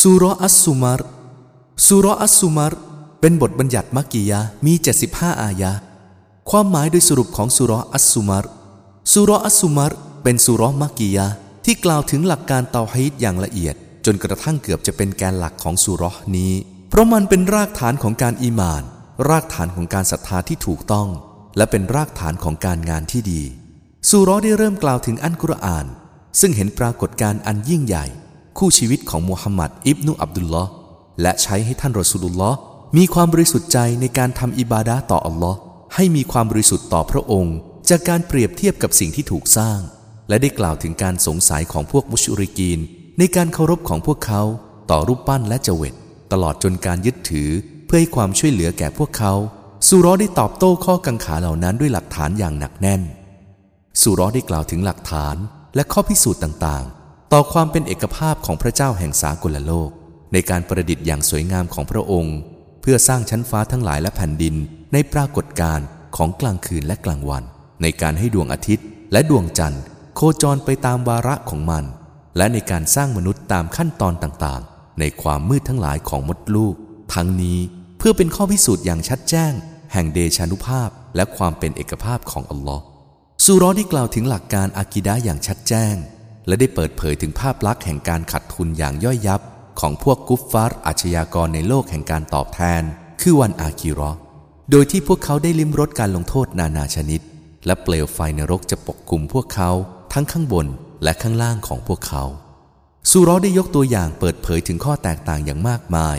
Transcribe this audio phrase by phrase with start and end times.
[0.00, 1.00] สุรอัสสุมาร
[1.86, 2.74] สุรอัสสุมาร
[3.20, 4.74] เป็นบทบัญญัติมักกียะมี
[5.06, 5.72] 75 อายะ
[6.50, 8.46] ความหมายโดยสรุปของสุรอัสสุมาร
[9.12, 9.92] สุรอัสสุมาร
[10.22, 11.26] เป็นสุรมักกียะ
[11.64, 13.74] ที่กล่าวถึงหลักการเตาฮีดอย่างละเอียด
[14.04, 16.04] จนกระทั่งเกือบจะเป็นแกนหลักของสุร
[16.36, 16.52] นี้
[16.90, 18.82] เพราะมันเป็นรากฐานของการอีมาน
[19.28, 21.08] รากฐานของการศรัทธาที่ถูกต้อง
[21.56, 23.42] และเป็นรากฐานของการงานที่ดี
[24.08, 25.86] สุรได้เริ่มกล่าวถึงอันกุรอาน
[26.40, 28.06] ซึ่งเห็นปรากฏการอันยิ่งใหญ่
[28.58, 30.70] คู่ชีวิตของมูฮัมหมัดอิบนุอับดุลลอฮ์
[31.22, 32.56] และใช้ให้ท่านรอสูลุลลอฮ์
[32.96, 35.58] มีความบริสุทธิ์ใจในการทำอิบาดาต่ออัลลอฮ์
[35.94, 37.56] ให้มีความบริสุทธิ์ต่อพระองค์
[37.88, 39.78] จากการเปรียบเทียบกับสิ่งที่ถูกสร้าง
[40.28, 42.80] และได้กล่าวถึงการสงสัยของพวกมุชริกีน
[43.18, 44.42] ในการเคารพของพวกเขา
[44.90, 45.94] ต่อรูปปั้นและเจวิต
[46.32, 47.50] ตลอดจนการยึดถือ
[47.86, 49.32] เพื่อให้ความช่วยเหลือแก่พวกเขา
[49.88, 53.02] สุรอได้ตอบโต้ข้อกังขาเหล่านั้นด้วยหลักฐานอย่างหนักแน่น
[54.02, 55.36] สุรอได้กล่าวถึงหลักฐาน
[55.74, 56.99] และข้อพิสูจน์ต่างๆ
[57.34, 59.90] ต่อความเป็นเอกภาพของพระเจ้าแห่งสากลโลก
[60.32, 62.36] ในการประดิษฐ์อย่างสวยงามของพระองค์
[62.80, 64.54] เพื่อสร้างชั้นฟ้าทั้งหลายและแผ่นดิน
[64.92, 67.42] ในปรากฏการณ์ของกลางคืนและกลางวัน
[67.82, 69.82] ในการให้ดวงอาทิตย์และดวงจันทร์
[70.14, 71.84] โคจรไปตามวาระของมัน
[72.36, 76.74] และในการสร้างมนุษย์ตามขั้นตอนต่างๆ ในความมืดทั้งหลายของมดลูก
[77.14, 77.58] ทั้งนี้
[77.98, 79.52] เพื่อเป็นข้อพิสูจน์อย่างชัดแจ้ง
[79.92, 82.82] แห่งเดชานุภาพและความเป็นเอกภาพของอัลลอฮ์
[83.44, 85.96] ซูรอได้กล่าวถึงหลักการอากิดะอย่างชัดแจ้ง
[86.50, 89.40] และได้เปิดเผยถึงภาพลักษณ์แห่งการขัดทุนอย่างย่อยยับ
[89.80, 92.82] ของพวกกุฟฟาร์อาชญากรในโลกแห่งการตอบแทน
[93.20, 94.10] คือวันอากิรอ
[94.70, 97.20] โดยที่พวกเขาได้ลิ้มรสการลงโทษนานาชนิด
[97.66, 99.70] และเปลวไฟนรกจะปกคลุมพวกเขา
[100.12, 100.66] ทั้งข้างบน
[101.02, 102.24] และข้างล่างของพวกเขา
[103.10, 106.16] ซูรอได้ยกตัวอย่างเปิดเผยถึงข้อแตกต่างอย่างมากมาย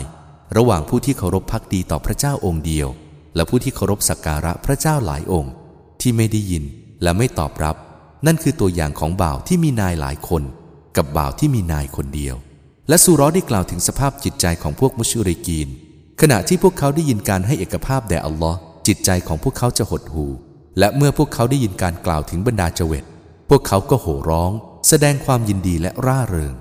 [0.56, 2.88] ระหว่างผู้ที่เคารพพักดีต่อพระเจ้าองค์เดียว
[3.34, 5.52] และผู้ที่เคารพสักการะพระเจ้าหลายองค์
[6.00, 6.64] ที่ไม่ได้ยิน
[7.02, 7.76] และไม่ตอบรับ
[8.26, 10.42] นั่นคือตัวอย่างของบ่าวที่มีนายหลายคน
[10.96, 12.36] กับบ่าวที่มีนายคนเดียว
[12.88, 15.68] และสุรอได้กล่าวถึงสภาพจิตใจของพวกมุชริกีน
[16.20, 20.32] ขณะที่พวกเขาได้ยินการให้เอกภาพแด่อัลลอฮ์จิตใจของพวกเขาจะหดหู่
[20.78, 23.04] และเมื่อพวกเขาได้ยินการกล่าวถึงบรรดาเจวิต
[23.50, 24.50] พวกเขาก็โห่ร้อง
[24.88, 26.54] แสดงความยินดีและร่าเริง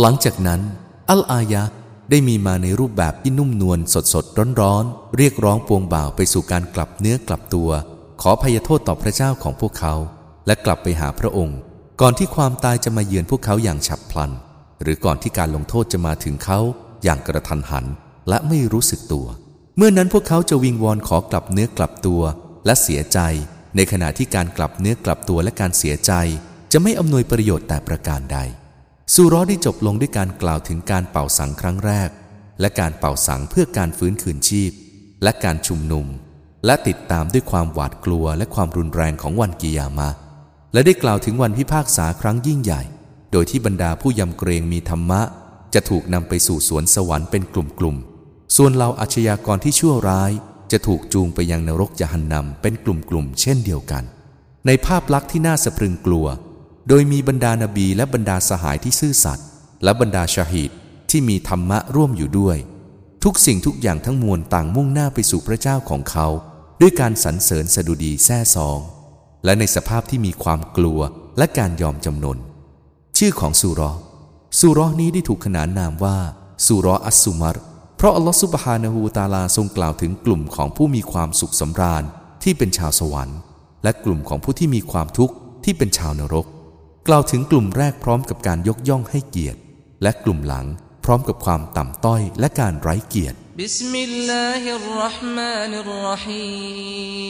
[0.00, 0.60] หลังจากนั้น
[1.10, 1.62] อัลอายะ
[2.10, 4.84] ได้มีมาในรูปแบบที่นุ่มนวลสดสดร้อนร้อน
[5.16, 7.70] เรียกร้องปวงบ่าวไปสู่การกลับเนื้อกลับตัว
[8.20, 9.94] ขอพยโทษต่อพระเจ้าของพวกเขา
[10.48, 11.58] และกลับไปหาพระองค์
[12.00, 14.30] ก่อนที่ความตายจะมาเยือนพวกเขาอย่างฉับพลัน
[14.82, 16.60] หรือก่อนที่การลงโทษจะมาถึงเขา
[17.04, 17.86] อย่างกระทันหัน
[18.28, 19.26] และไม่รู้สึกตัว
[19.76, 22.22] เมื่อนั้นพวกเขาจะวิงวอนขอกลับเนื้อกลับตัว
[22.66, 23.18] และเสียใจ
[23.76, 26.12] ในขณะที่การกลับเนื้อกลับตัวและการเสียใจ
[26.72, 28.38] จะไม่อำนวยประโยชน์แต่ประการใด
[29.14, 32.10] สุรอได้จบลงด้วยการกล่าวถึงการเป่าสังครั้งแรก
[32.60, 34.70] และการเป่าสังเพื่อการฟื้นคืนชีพ
[35.22, 36.06] และการชุมนุม
[36.66, 40.10] และติดตามด้วยความหวาดกลัวและความรุนแรงของวันกิยามะ
[40.72, 42.82] และได้กล่าวถึงวันพิพากษาครั้งยิ่งใหญ่
[43.32, 45.22] โดยที่บรรดาผู้ยำเกรงมีธรรมะ
[45.74, 50.30] จะถูกนำไปสู่สวนสวรรค์เป็นกลุ่มๆ ส่วนเราอาชญากรที่ชั่วร้าย
[50.72, 54.04] จะถูกจูงไปยังนรกยหันนำเป็นกลุ่มๆ เช่นเดียวกัน
[54.66, 56.26] ในภาพลักษณ์ที่น่าสะพรึงกลัว
[56.88, 59.46] โดยมีบรรดานาบีและบรรดาสหายที่ซื่อสัตย์
[59.84, 60.70] และบรรดาชาฮิด
[61.10, 62.56] ที่มีธรรมะร่วมอยู่ด้วย
[63.24, 66.26] ทุกสิ่งทุกอย่างทั้งมวลต่างมุ่งหน้าไปสู่พระเจ้าของเขา
[66.80, 68.78] ด้วยการสรรเสริญสดุดีแท้ซอง
[69.44, 71.00] และในสภาพที่มีความกลัว
[71.38, 72.38] และการยอมจำนน
[73.18, 73.92] ชื่อของสุรอ
[74.58, 76.16] สุรอนี้ได้ถูกขนานนามว่า
[76.66, 77.56] สุรออัสสุมาร
[77.96, 82.02] เพราะอัลลอฮฺสุบฮานะฮูตาลาทรงกล่าวถึงกลุ่มของผู้มีความสุขสำราญ
[82.42, 83.38] ที่เป็นชาวสวรรค์
[83.82, 85.34] และกลุ่มของผู้ที่มีความทุกข์
[85.64, 86.46] ที่เป็นชาวนรก
[87.08, 89.60] กล่าวถึงกลุ่มแรกพร้อมกับการยกย่องให้เกียรติ
[90.02, 90.66] และกลุ่มหลัง
[91.04, 97.25] พร้อมกับความต่ำต้อยและการไร้เกียรติ بسم الله الرحمن الرحيم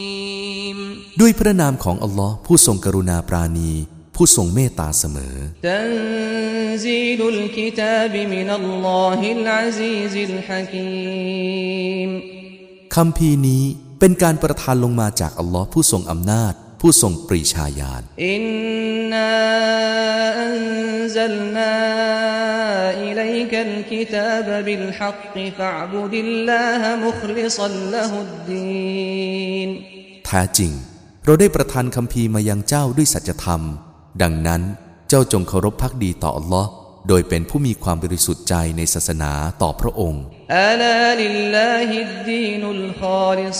[1.20, 3.72] ด้วยพระนามของอัลลอฮ์ผู้ทรงกรุณาปราณี
[4.16, 5.36] ผู้ทรงเมตตาเสมอ
[5.68, 12.10] تنزيل الكتاب من الله العزيز الحكيم
[12.94, 13.64] คำพีร์นี้
[14.00, 18.43] เป็นการประทานลงมาจากอัลลอฮ์ผู้ทรงอำนาจ ผู้ทรงปรีชาญาณإنا
[19.11, 25.21] أنزلنا إليك الكتاب بالحق
[25.57, 29.69] فاعبد الله مخلصا له الدين
[30.25, 30.71] แท้จริง
[31.25, 33.61] เราได้ประทานคัมภีร์มายังเจ้าด้วยสัจธรรม
[34.21, 34.61] ดังนั้น
[35.09, 36.69] เจ้าจงเคารพภักดีต่ออัลลอฮ์
[37.07, 39.31] โดยเป็นผู้มีความบริสุทธิ์ใจในศาสนา
[39.61, 40.23] ต่อพระองค์
[40.63, 40.83] อัล
[41.55, 43.59] ลอฮิดดีนุลคอลิส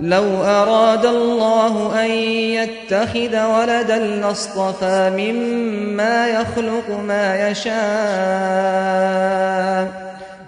[0.00, 2.10] لو أراد الله أن
[2.58, 7.80] يتخذ ولدا لاصطفى مما يخلق ما يشاء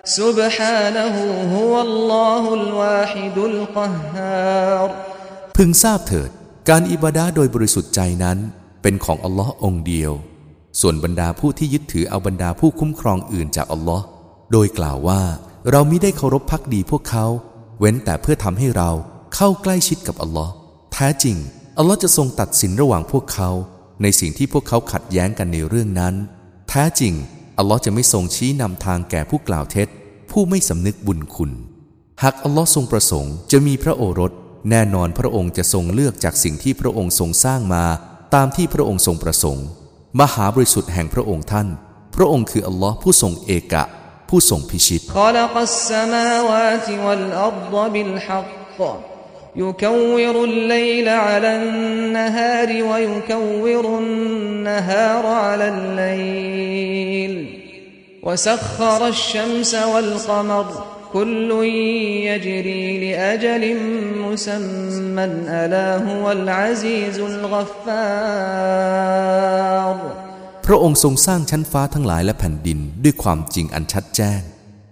[0.04, 1.16] سبحانه
[1.56, 4.88] هو الله الواحد القهار
[5.56, 6.30] พึงทราบเถิด
[6.68, 8.38] การอิบาดาห์โดยบริสุทธิ์ใจนั้น
[8.82, 10.12] เป็นของอัลลอฮ์องค์เดียว
[10.80, 14.04] ส่วนบรรดาผู้ที่ยึดถือเอาบรรดาผู้คุ้มครองอื่นจากอัลลอฮ์
[14.52, 15.22] โดยกล่าวว่า
[15.70, 17.26] เรามิได้เคารพพักดีพวกเขา
[17.78, 18.90] เว้นแต่เพื่อทำให้เรา
[19.35, 20.51] เข้าใกล้ชิดกับอัลลอฮ์
[20.93, 21.37] แท้จริง
[21.77, 23.49] อัลลอฮ์จะทรงตัดสินระหว่างพวกเขา
[24.01, 26.13] ในสิ่งที่พวกเขาขัดแย้งกันในเรื่องนั้น
[26.69, 27.13] แท้จริง
[27.57, 29.87] อัลลอฮ์จะไม่ทรงชี้นำทางแก่ผู้กล่าวเท็จ
[30.31, 31.51] ผู้ไม่สำนึกบุญคุณ
[32.23, 34.31] หากอัลลอฮ์ทรงประสงค์จะมีพระโอรส
[34.69, 37.85] แน่นอนพระองค์จะทรงเลือกจากสิ่งที่พระองค์ทรงสร้างมา
[38.35, 39.65] ตามที่พระองค์ทรงประสงค์
[40.19, 41.67] มหาบริสุทธิ์แห่งพระองค์ท่าน
[42.15, 43.83] พระองค์คืออัลลอฮ์ผู้ทรงเอกะ
[44.29, 45.01] ผู้ทรงพิชิต
[49.46, 57.46] خلق السماوات والأرض بالحق يكور الليل على النهار ويكور النهار على الليل
[58.22, 60.66] وسخر الشمس والقمر
[61.12, 61.64] كل
[62.26, 63.76] يجري لأجل
[64.18, 68.22] مسمى ألا هو العزيز الغفار
[70.66, 74.40] พระองค์ทรงสร้างชั้นฟ้าทั้งหลายและแผ่นดินด้วยความจริงอันชัดแจ้ง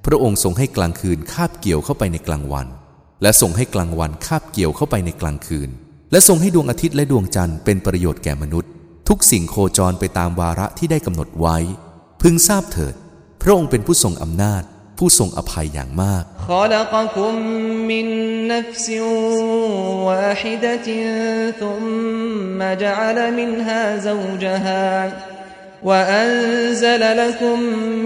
[0.06, 2.67] พระองค์ทรงให้กลางคืนคาบเกี่ยวเข้าไปในกลางวัน
[3.22, 5.70] และทรงให้กลางวันคาบเกี่ยวเข้าไปในกลางคืน
[6.12, 8.70] และทรงให้ดวงอาทิตย์และดวงจันทร์เป็นประโยชน์แก่มนุษย์
[9.08, 11.56] ทุกสิ่งโคจรไปตามวาระที่ได้กำหนดไว้
[12.22, 12.94] พึงทราบเถิด
[13.43, 14.62] พระองค์เป็นผู้ทรงอำนาจ
[14.99, 17.34] ผู้ทรงอภัยอย่างมาก خلقكم
[17.90, 18.06] من
[18.52, 18.87] نفس
[20.08, 20.88] واحدة
[21.61, 24.88] ثم جعل منها زوجها
[25.88, 27.58] وأنزل لكم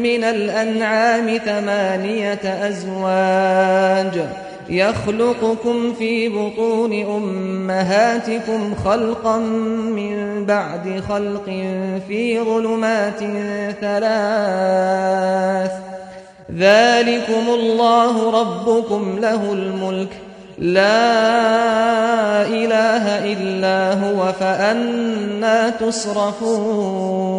[0.07, 4.15] من الأنعام ثمانية أزواج
[4.71, 9.39] يخلقكم في بطون أمهاتكم خلقا
[9.99, 11.45] من بعد خلق
[12.09, 13.19] في ظلمات
[13.81, 15.73] ثلاث
[16.53, 20.13] ذلكم الله ربكم له الملك
[20.59, 21.13] لا
[22.47, 27.35] إله إلا هو فأنا تصرفون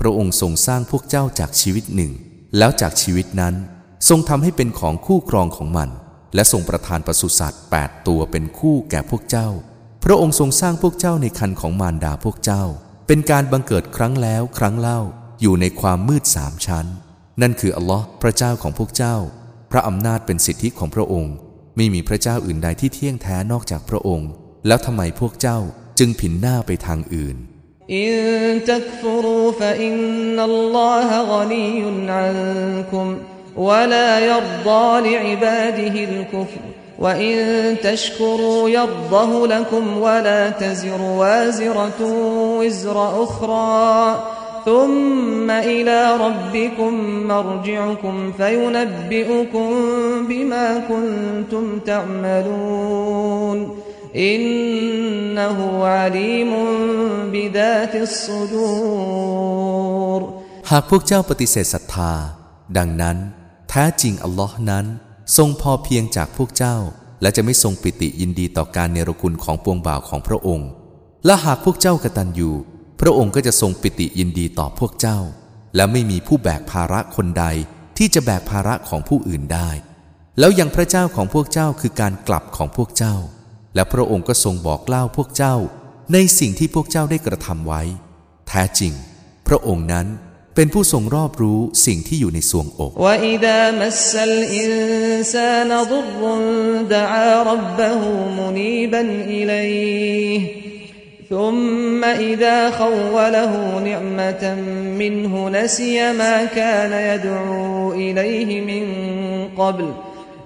[0.00, 2.12] พระองค์ทรงสร้างพวกเจ้าจากชีวิตหนึ่ง
[2.58, 3.54] แล้วจากชีวิตนั้น
[4.08, 5.88] ทรงทำให้เป็นของคู่ครองของมัน
[6.34, 9.48] และทรงประทานปศุสัตว์แปดตัวเป็นคู่แก่พวกเจ้า
[10.04, 12.62] พระองค์ทรงสร้างพวกเจ้าในคันของมารดาพวกเจ้า
[13.06, 15.00] เป็นการบังเกิดครั้งแล้วครั้งเล่า
[15.40, 16.86] อยู่ในความมืดสามชั้น
[17.42, 19.16] นั่นคืออัลลอฮ์พระเจ้าของพวกเจ้า
[19.70, 21.34] พระอำนาจเป็นสิทธิของพระองค์
[21.76, 24.30] ไม่มีพระเจ้าอื่นใดที่เที่ยงแท้นอกจากพระองค์
[24.66, 25.58] แล้วทำไมพวกเจ้า
[25.98, 27.36] จึงผินหน้าไปทางอื่น
[27.90, 31.70] إن تكفروا فإن الله غني
[32.08, 33.06] عنكم
[33.56, 36.60] ولا يرضى لعباده الكفر
[36.98, 42.00] وإن تشكروا يرضه لكم ولا تزر وازرة
[42.58, 44.24] وزر أخرى
[44.64, 46.94] ثم إلى ربكم
[47.28, 49.70] مرجعكم فينبئكم
[50.28, 53.78] بما كنتم تعملون
[54.16, 56.52] إنه عليم
[57.32, 59.64] بذات الصدور
[60.70, 62.12] หากพวกเจ้าปฏิเสธศรัทธา
[62.76, 63.16] ดังนั้น
[63.69, 64.85] แท้จริงอัลลอฮ์นั้น
[65.37, 66.77] ทรงพอเพียงจากพวกเจ้า
[67.21, 70.69] และจะไม่ทรงปิติยินดีต่อการเนรคุณของปวงบ่าวของพระองค์
[71.25, 72.51] และหากพวกเจ้ากตัญญู
[72.99, 75.19] พระองค์ก็จะทรงปิติยินดีต่อพวกเจ้า
[75.75, 77.45] และไม่มีผู้แบกภาระคนใด
[77.97, 79.69] ที่จะแบกภาระของผู้อื่นได้
[80.39, 83.15] แล้วยังพระเจ้าของพวกเจ้าคือการกลับของพวกเจ้า
[83.75, 85.55] และพระองค์ก็ทรงบอกเล่าพวกเจ้า
[86.13, 87.81] ในสิ่งที่พวกเจ้าได้กระทำไว้
[88.47, 88.93] แท้จริง
[89.47, 90.07] พระองค์นั้น
[90.58, 96.22] เป็นผู้ทรงรอบรู้สิ่งที่อยู่ในสวงอก وإذا مس الإنسان ضر
[96.96, 98.00] دعا ربه
[98.40, 99.02] منيبا
[99.36, 100.40] إليه
[101.30, 103.52] ثم إذا خوله
[103.88, 104.44] نعمة
[105.00, 108.84] منه نسي ما كان يدعو إليه من
[109.60, 109.86] قبل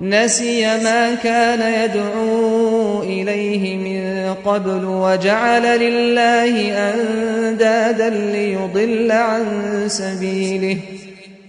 [0.01, 6.55] نسي ما كان يدعو إليه من قبل وجعل لله
[6.91, 9.45] أندادا ليضل عن
[9.89, 10.79] سبيله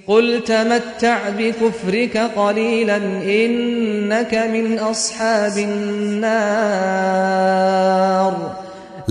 [0.07, 2.97] قل تمتع بكفرك قليلا
[3.39, 6.39] إنك من أصحاب النار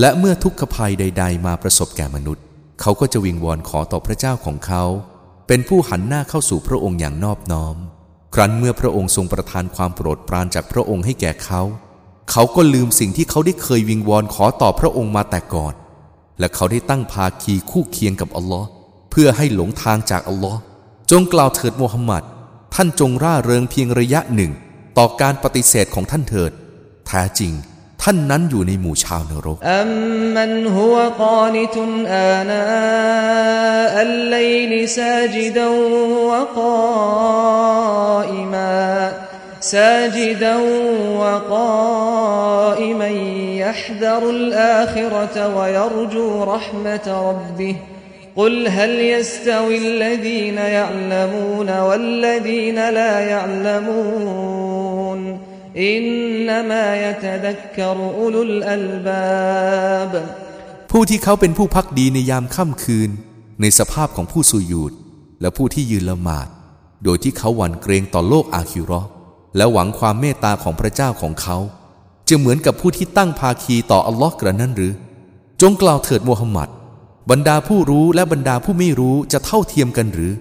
[0.00, 2.45] และเมื่อทุกขภัยใด ๆ มาประสบแก่มนุษย์
[2.80, 4.85] เขาก็จะวิงวอนขอต่อพระเจ้าของเขา
[5.49, 7.76] เป็นผู้หันหน้าเข้าสู่พระองค์อย่างนอบน้อม
[8.34, 11.62] ครั้นเมื่อพระองค์ทรงประทานความโปรดปรานจากพระองค์ให้แก่เขา
[12.32, 15.74] เขาก็ลืมสิ่งที่เขาได้เคยวิงวอนขอต่อพระองค์มาแต่ก่อน
[16.40, 18.68] และเขาได้ตั้งภาคีคู่เคียงกับอัลลอฮ์
[19.12, 20.60] เพื่อให้หลงทางจากอัลลอฮ์
[21.12, 22.24] จงกล่าวเถิดมูฮัมหมัด
[22.75, 24.52] ท่านจงร่าเริงเพียงระยะหนึ่ง
[24.98, 26.52] ต่อการปฏิเสธของท่านเถิด
[27.08, 27.52] แท้จริง
[28.02, 31.76] ท่านนั้นอยู่ในหมู่ชาวนรก أمن هو قانت
[32.07, 35.68] آناء الليل ساجدا
[36.30, 37.68] وقائما
[39.61, 40.57] ساجدا
[41.23, 43.09] وقائما
[43.64, 47.76] يحذر الآخرة ويرجو رحمة ربه
[48.37, 54.78] قل هل يستوي الذين يعلمون والذين لا يعلمون
[60.92, 63.10] ผู้ที่เขาเป็นผู้พักดีในยามค่ำคืน
[63.62, 64.94] ในสภาพของผู้สุยูด
[65.42, 66.48] และผู้ที่ยืนละหมาด
[67.03, 69.01] โดยที่เขาหวั่นเกรงต่อโลกอาคิรอ
[69.58, 71.58] และหวังความเมตตาของพระเจ้าของเขา
[72.30, 74.94] จะเหมือนกับผู้ที่ตั้งภาคีต่ออัลลอฮ์กระนั้นหรือ
[75.62, 76.70] จงกล่าวเถิดมูฮัมหมัด
[77.32, 80.34] บรรดาผู้รู้และบรรดาผู้ไม่รู้จะเท่าเทียมกันหรือ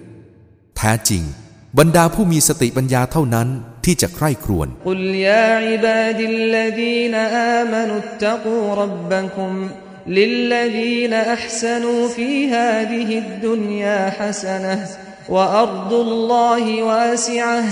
[0.77, 1.23] แท้จริง
[1.78, 3.48] บรรดาผู้มีสติปัญญาเท่านั้น
[3.84, 7.14] ที่จะใคร่ครวญ قل يا عباد الذين
[7.58, 9.52] آمنوا اتقوا ربكم
[10.18, 14.76] للذين أحسنوا في هذه الدنيا حسنة
[15.34, 17.64] وأرض الله واسعة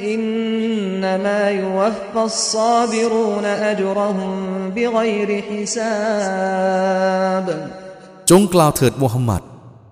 [0.00, 4.32] إنما يوفى الصابرون أجرهم
[4.76, 7.46] بغير حساب
[8.30, 9.42] จงกล่าวเถิดมูฮัมหมัด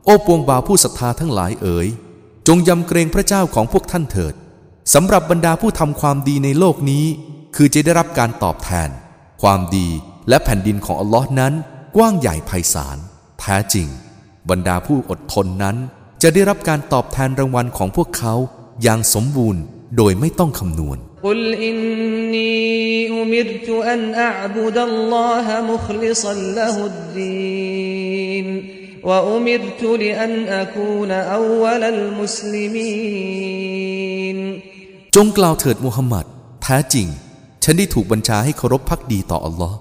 [0.04, 1.88] โอ้ปวงบ่าวผู้ศรัทธาทั้งหลายเอ๋ย
[2.48, 4.34] จงยำเกรงพระเจ้าของพวกท่านเถิด
[4.94, 7.04] สำหรับบรรดาผู้ทำความดีในโลกนี้
[7.56, 8.88] คือจะได้รับการตอบแทน
[9.42, 9.88] ความดี
[10.28, 11.52] และแผ่นดินของอัลลอฮ์นั้น
[11.96, 12.98] กว้างใหญ่ไพศาล
[13.40, 13.86] แท้จริง
[14.50, 15.76] บรรดาผู้อดทนนั้น
[16.22, 18.34] จะได้รับการตอบแทนรางวัลของพวกเขา
[18.82, 19.62] อย่างสมบูรณ์
[19.96, 22.58] โดยไม่ต้องคำนวณ قل إني
[23.22, 28.46] أمرت أن أعبد الله مخلصا له الدين
[29.08, 32.98] وأمرت لأن أكون أول المسلمين
[35.16, 36.24] จงกล่าวเถิดมูฮัมหมัด
[36.62, 37.06] แท้จริง
[37.64, 39.76] ฉันได้ถูกบัญชาให้เคารพพักดีต่ออัลลอฮ์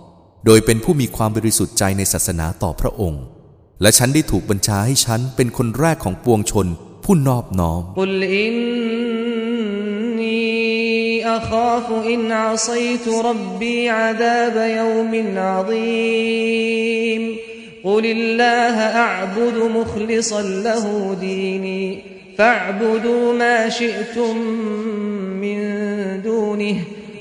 [0.45, 3.23] โดยเป็นผู้มีความบริสุทธิ์ใจในศาสนาต่อพระองค์
[3.81, 6.67] และฉันได้ถูกบัญชาให้ฉันเป็นคนแรกของปวงชน
[7.03, 8.11] ผู้นอบน้อม قل
[17.84, 21.98] قل الله أعبد مخلصا له ديني
[22.38, 24.36] فاعبدوا ما شئتم
[25.40, 25.58] من
[26.22, 26.76] دونه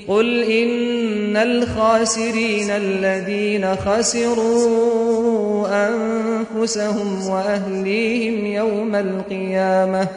[0.08, 10.08] قل إن الخاسرين الذين خسروا أنفسهم وأهليهم يوم القيامة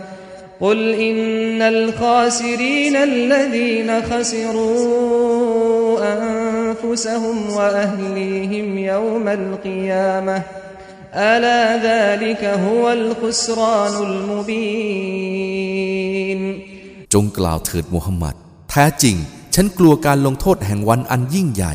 [0.61, 5.34] قل إن الخاسرين الذين خسروا
[6.84, 10.38] أنفسهم وأهليهم يوم القيامة
[11.32, 15.60] ألا ذلك هو الخسران المبين
[17.14, 18.36] จงกล่าวเถิดมูฮัมหมัด
[18.70, 19.16] แท้จริง
[19.56, 21.74] ฉันกลัวการลงโทษแห่งวันอันยิ่งใหญ่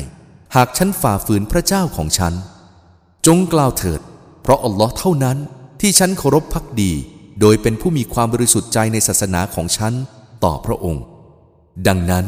[0.55, 2.33] หากฉันฝ่าฝืนพระเจ้าของฉัน
[3.27, 4.01] จงกล่าวเถิด
[4.41, 5.37] เพราะอัลลอฮ์เท่านั้น
[5.81, 6.91] ที่ฉันเคารพพักดี
[7.41, 9.93] โดยเป็นผู้มีความบริสุทธิ์ใจในศาสนาของฉัน
[10.43, 11.03] ต่อพระองค์
[11.87, 12.25] ดังนั้น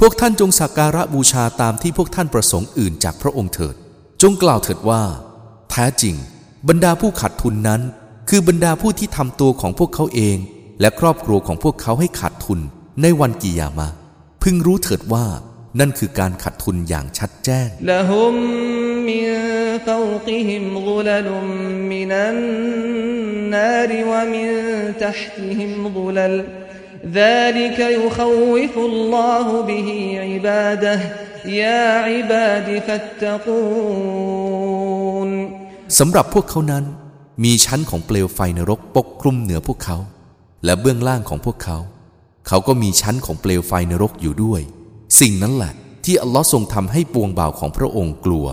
[0.00, 3.74] พวกท่านจงสักการะบูชาตามที่พวกท่านประสงค์อื่นจากพระองค์เถิด
[4.22, 5.02] จงกล่าวเถิดว่า
[5.70, 6.14] แท้จริง
[6.68, 7.80] บรรดาผู้ขาดทุนนั้น
[8.28, 10.36] คือบรรดาผู้ที่ทำตัวของพวกเขาเอง
[10.80, 12.60] และครอบครัวของพวกเขาให้ขาดทุน
[13.02, 13.94] ในวันกิยามะห์
[14.42, 15.26] พึงรู้เถิดว่า
[15.80, 18.34] นั่นคือการขาดทุนอย่างชัดแจ้ง لهم
[19.08, 19.26] من
[19.88, 21.28] فوقهم ظلل
[21.92, 24.48] من النار ومن
[25.04, 26.34] تحتهم ظلل
[27.20, 29.88] ذلك يخوف الله به
[30.26, 31.00] عباده
[31.62, 34.26] يا عباد فاتقون
[35.98, 36.84] สำหรับพวกเขานั้น
[37.44, 39.98] มีชั้นของเปลวไฟนรกปกคลุมเหนือพวกเขา
[40.64, 41.78] และเบื้องล่างของพวกเขา
[42.48, 44.60] เขาก็มีชั้นของเปลวไฟนรกอยู่ด้วย
[45.20, 45.72] สิ่งนั้นแหละ
[46.04, 48.46] ที่อัลลอฮ์ทรงทำให้ปวงบ่าวของพระองค์กลัว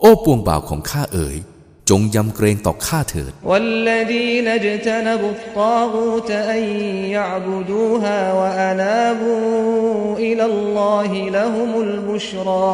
[0.00, 1.36] โอ้ปวงบ่าวของข้าเอ๋ย
[1.90, 6.62] จงยำเกรงต่อข้าเถิด والذين اجتنبوا الطاغوت أن
[7.16, 12.72] يعبدوها وأنابوا إلى الله لهم البشرى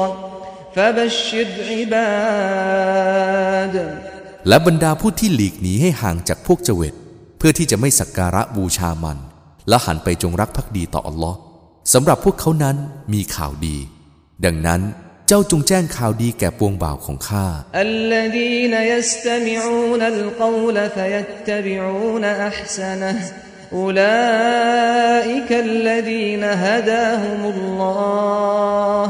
[0.76, 3.74] فبشر عباد
[4.48, 6.94] และบรรดาผู้ที่หลีกหนีให้ห่างจากพวกเจวิต
[7.38, 9.18] เพื่อที่จะไม่สักการะบูชามัน
[9.68, 11.38] และหันไปจงรักภักดีต่ออัลลอฮ์
[11.92, 12.76] สำหรับพวกเขานั้น
[13.12, 13.76] มีข่าวดี
[14.44, 14.92] ดังนั้นเ
[15.30, 17.46] จ้าจงแจ้งข่าวดีแก่ปวงบ่าวของข้า
[17.88, 23.16] الذين يستمعون القول فيتبعون أحسنه
[23.80, 29.08] أولئك الذين هداهم الله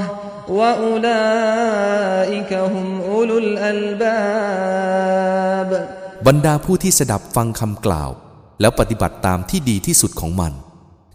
[0.58, 4.68] وأولئك هم أولو الألباب
[6.26, 8.10] บรรดาผู้ที่สดับฟังคำกล่าว
[8.60, 10.52] แล้วปฏิบัติตามที่ดีที่สุดของมัน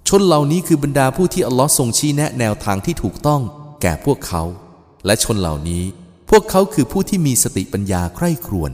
[0.08, 3.42] ชนเหล่านี้คือบรรดาผู้ที่อัลลอฮ์ทรงชี้แนะแนวทางที่ถูกต้อง
[3.82, 4.44] แก่พวกเขา
[5.07, 5.85] และชนเหล่านี้
[6.31, 8.73] พวกเขาคือผู้ที่มีสติปัญญาใคร่ครวญ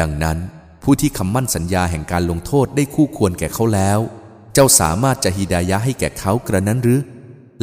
[0.00, 0.38] ดังนั้น
[0.82, 4.00] ผู้ที่คำมั่นสัญญาแห่งการลงโทษได้คู่ควรแก่เขาแล้ว
[4.54, 7.00] เจ้าสามารถจะฮีดายะให้แก่เขากระนั้นหรือ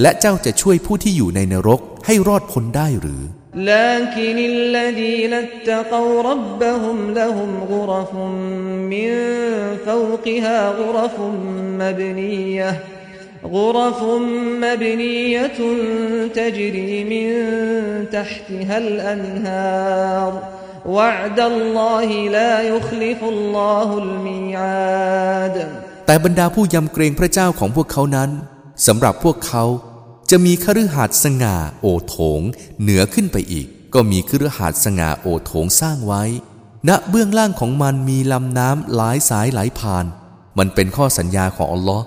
[0.02, 3.22] และเจ้าจะช่วยผู้ที่อยู่ในนรกให้รอดพ้นได้หรือ
[3.55, 8.15] لكن الذين اتقوا ربهم لهم غرف
[8.93, 9.11] من
[9.87, 11.21] فوقها غرف
[11.81, 12.81] مبنية
[13.45, 14.03] غرف
[14.65, 15.59] مبنية
[16.35, 17.27] تجري من
[18.11, 20.43] تحتها الأنهار
[20.87, 25.57] وعد الله لا يخلف الله الميعاد
[26.07, 28.31] แต่บรรดาผู้ยำเกรงพระเจ้าของพวกเขานั้น
[28.87, 29.65] สำหรับพวกเขา
[30.32, 32.42] จะมีคฤหาสน์สง่าโอโถง
[32.82, 36.24] เหนือขึ้นไปอีก ก็มีคฤหาสน์สง่าโอโถงสร้างไว้
[36.88, 40.06] ณเบื้องล่างของมันมีลำน้ำหลายสายไหลผ่าน
[40.58, 42.06] มันเป็นข้อสัญญาของอัลลอฮ์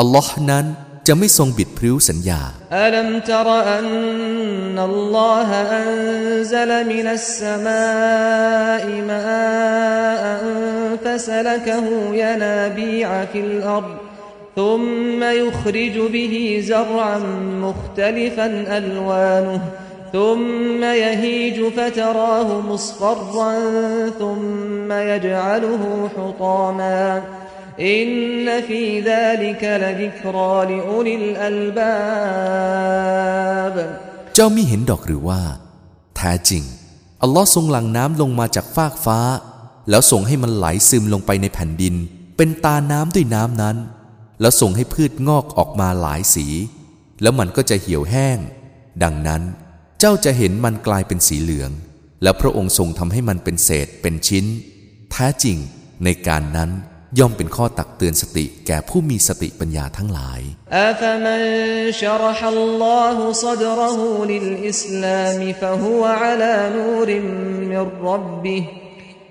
[0.00, 0.64] อัลลอฮ์นั้น
[1.06, 2.40] จะไม่ทรงบิดพริ้วสัญญา
[2.82, 3.86] อัลัมตรอัน
[4.76, 5.90] นัลลอฮอัน
[6.52, 9.20] ซลมินัสสมาอิมา
[10.28, 10.44] อัน
[11.04, 14.09] ฟะซลกะฮูยนาบีอะฟิลอัรฎ
[14.59, 17.17] ثم يخرج به زرعا
[17.65, 18.47] مختلفا
[18.77, 19.61] ألوانه
[20.13, 23.53] ثم يهيج فتراه مصفرا
[24.19, 27.23] ثم يجعله حطاما
[27.79, 32.55] إن في ذلك لذكرى لأولي الألباب
[34.35, 35.41] เจ้ามิเห็นดอกหรือว่า
[36.15, 36.63] แท้จริง
[37.23, 39.19] อัลลอฮ์ทรงหลั่งน้ำลงมาจากฟากฟ้า
[39.89, 41.93] แล้วส่งให้มันไหลซึมลงไปในแผ่นดิน
[42.37, 43.75] เป็นตาน้ำด้วยน้ำนั้น
[44.40, 46.46] แล้วส่งให้พืชงอกออกมาหลายสี
[47.22, 48.38] แล้วมันก็จะเหี่ยวแห้ง
[49.02, 49.42] ดังนั้น
[50.00, 51.70] เจ้าจะเห็นมันกลายเป็นสีเหลือง
[52.22, 54.44] แล้วพระองค์ทรงทำให้มันเป็นเศษเป็นชิ้น
[55.12, 55.56] แท้จริง
[56.04, 56.70] ในการนั้น
[57.18, 60.40] ย่อมเป็นข้อตักเตือนสติแก่ผู้มีสติปัญญาทั้งหลาย
[60.76, 60.88] อา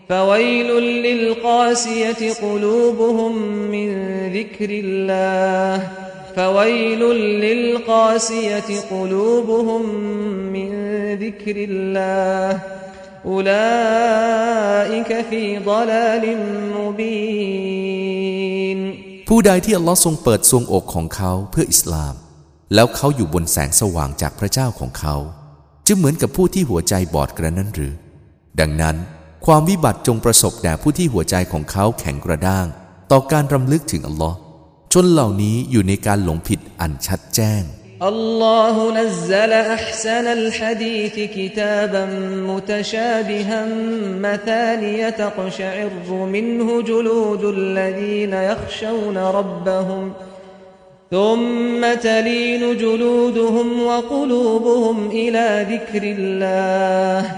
[0.08, 0.70] فويل
[1.06, 3.32] للقاسية قلوبهم
[3.74, 3.88] من
[4.36, 5.88] ذكر الله
[6.36, 7.02] فويل
[7.46, 9.82] للقاسية قلوبهم
[10.56, 10.70] من
[11.24, 12.60] ذكر الله
[13.26, 16.24] أولئك في ضلال
[16.76, 17.84] مبين
[19.28, 22.14] ผู้ใดที่อัลลอฮ์ทรงเปิดทรวงอกของเขาเพื่ออิสลาม
[22.74, 25.16] แล้วเขาอยู่บนแสงสว่างจากพระเจ้าของเขา
[25.86, 27.94] จะเหมือนกับผู้ที่หัวใจบอดกระนั้นหรือ
[28.60, 28.96] ดังนั้น
[29.46, 32.66] ความวิบัติจงประสบแด่ผู้ที่หัวใจของเขาแข็งกระด้าง
[33.10, 34.36] ต่อการรำลึกถึงอัลลอฮ์
[34.92, 37.64] ชนเหล่านี้อยู่ในการหลงผิดอันชัดแจ้ง
[38.02, 42.04] الله نزل أحسن الحديث كتابا
[42.50, 43.66] متشابها
[44.26, 45.90] مثانية تقشعر
[46.34, 50.12] منه جلود الذين يخشون ربهم
[51.10, 57.37] ثم تلين جلودهم وقلوبهم إلى ذكر الله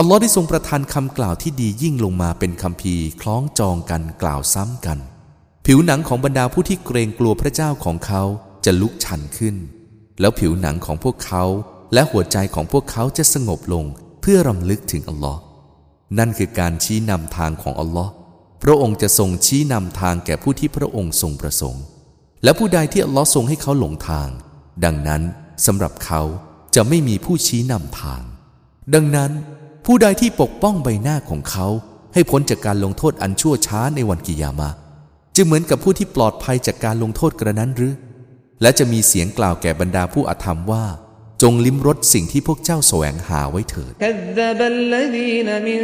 [0.00, 4.98] อัลลอฮ์ได้ทรงประทานคำกล่าวที่ดียิ่งลงมาเป็นคำพีคล้องจองกันกล่าวซ้ำกัน
[5.66, 8.22] ผิวหนังของบรรดาผู้ที่เกรงกลัวพระเจ้าของเขา
[8.64, 9.56] จะลุกชันขึ้น
[10.20, 11.44] แล้วผิวหนังของพวกเขา
[11.92, 13.84] และหัวใจของพวกเขาจะสงบลง
[14.20, 15.40] เพื่อรำลึกถึงอัลลอฮ์
[16.18, 18.12] นั่นคือการชี้นำทางของอัลลอฮ์
[18.62, 21.82] พระองค์จะทรงชี้นำทางแก่ผู้ที่พระองค์ทรงประสงค์
[22.44, 24.28] และผู้ใดที่อัลลอฮ์ทรงให้เขาหลงทาง
[24.84, 25.22] ดังนั้น
[25.66, 26.22] สำหรับเขา
[26.74, 28.22] จะไม่มีผู้ชี้นำทาง
[28.94, 29.32] ดังนั้น
[29.87, 31.67] ผู้ใดที่ปกป้องใบหน้าของเขา
[32.13, 34.75] ให้พ้นจากการลงโทษอันชั่วช้าในวันกิยามะห์
[35.35, 37.93] จะเหมือนกับผู้ที่ปลอดภัยจากการลงโทษกระนั้นหรือ
[38.61, 40.85] และจะมีเสียงกล่าวแก่บรรดาผู้อาธรรมว่า
[41.41, 45.81] จงลิ้มรสสิ่งที่พวกเจ้าแสวงหาไว้เถิด كذب الذين من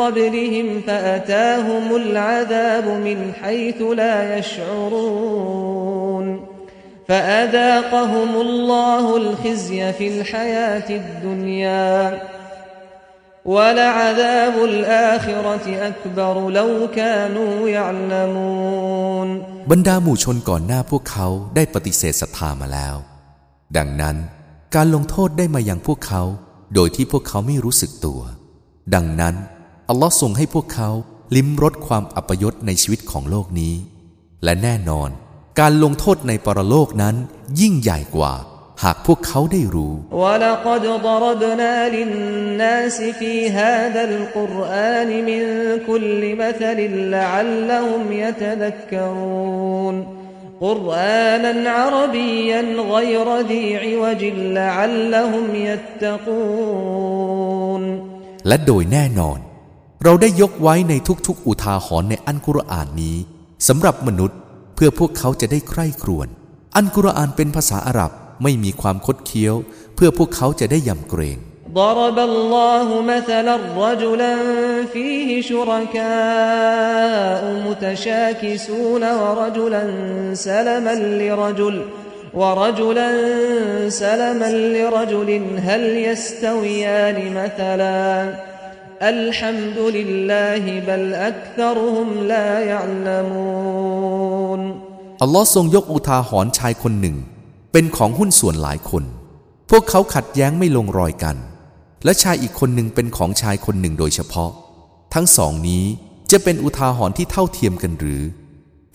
[0.00, 6.26] قبلهم فأتاهم العذاب من حيث لا يشعرون
[7.08, 11.92] فأذاقهم الله الخزي في الحياة الدنيا
[13.46, 19.28] ولعذاب الآخرة أكبر لو كانوا يعلمون
[19.70, 22.96] บรรดาหมู่ชนก่อนหน้าพวกเขาได้ปฏิเสธศรัทธามาแล้ว
[23.76, 24.16] ดังนั้น
[24.74, 26.22] การลงโทษได้มายังพวกเขา
[26.74, 28.20] โดยที่พวกเขาไม่รู้สึกตัว
[28.94, 29.34] ดังนั้น
[29.88, 30.90] อัลลอฮ์ทรงให้พวกเขา
[31.36, 33.74] ลิ้มรสความอัปยศในชีวิตของโลกนี้
[34.44, 35.10] และแน่นอน
[35.60, 37.14] การลงโทษในปรโลกนั้น
[37.60, 38.32] ยิ่งใหญ่กว่า
[38.82, 45.42] หากพวกเขาได้รู้ ولقد ضربنا للناس في هذا القرآن من
[45.88, 46.78] كل مثل
[47.16, 49.96] لعلهم يتذكرون
[50.64, 52.60] قرآنا عربيا
[52.94, 54.22] غير ذي عوج
[54.58, 57.82] لعلهم يتقون
[58.48, 59.38] และโดยแน่นอน
[60.04, 60.94] เราได้ยกไว้ใน
[61.26, 63.16] ทุกๆ อุทาหรณ์ในอันกุรอานนี้
[63.68, 64.38] สำหรับมนุษย์
[64.74, 66.28] เพื่อพวกเขาจะได้ใคร่ครวญ
[66.76, 68.10] อันกุรอานเป็นภาษาอาหรับ
[68.42, 69.54] ไม่มีความคดเคี้ยว
[69.94, 71.38] เพื่อพวกเขาจะได้ยำเกรง
[71.74, 74.34] ضرب الله مثلا رجلا
[74.92, 79.84] فيه شركاء متشاكسون ورجلا
[80.34, 81.76] سلما لرجل
[82.34, 83.10] ورجلا
[83.88, 85.30] سلما لرجل
[85.68, 88.34] هل يستويان مثلا
[89.02, 94.60] الحمد لله بل أكثرهم لا يعلمون
[95.22, 97.16] อัลลอฮ์ทรงยกอุทาหรณ์ชายคนหนึ่ง
[97.79, 99.03] เป็นของหุ้นส่วนหลายคน
[99.69, 101.35] พวกเขาขัดแย้งไม่ลงรอยกัน
[102.03, 104.51] และชายอีกคนหนึ่งเป็นของชายคนหนึ่งโดยเฉพาะ
[105.13, 105.83] ทั้งสองนี้
[106.31, 108.21] จะเป็นอุทาหรณ์ที่เท่าเทียมกันหรือ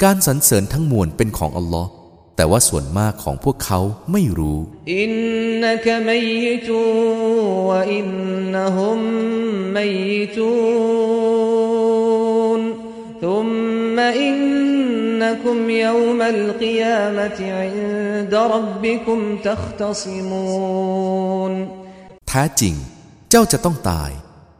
[0.03, 1.91] การสรรเสริญทั้งมวลเป็นของอัลลอฮ์
[2.37, 3.81] แต่ว่าส่วนมากของพวกเขา
[4.13, 4.59] ไม่รู้
[4.95, 5.13] อิน
[5.63, 6.29] นกมัย
[6.67, 6.83] จู
[7.69, 8.09] วอิน
[8.55, 9.01] นหุม
[9.77, 9.97] มัย
[10.37, 10.53] จู
[12.59, 12.61] น
[13.23, 13.49] ทุม
[14.19, 14.62] อิน
[15.32, 21.54] إنكم يوم القيامة عند ربكم تختصمون
[22.30, 22.74] แท้จริง
[23.30, 24.12] เจ้าจะต้องตาย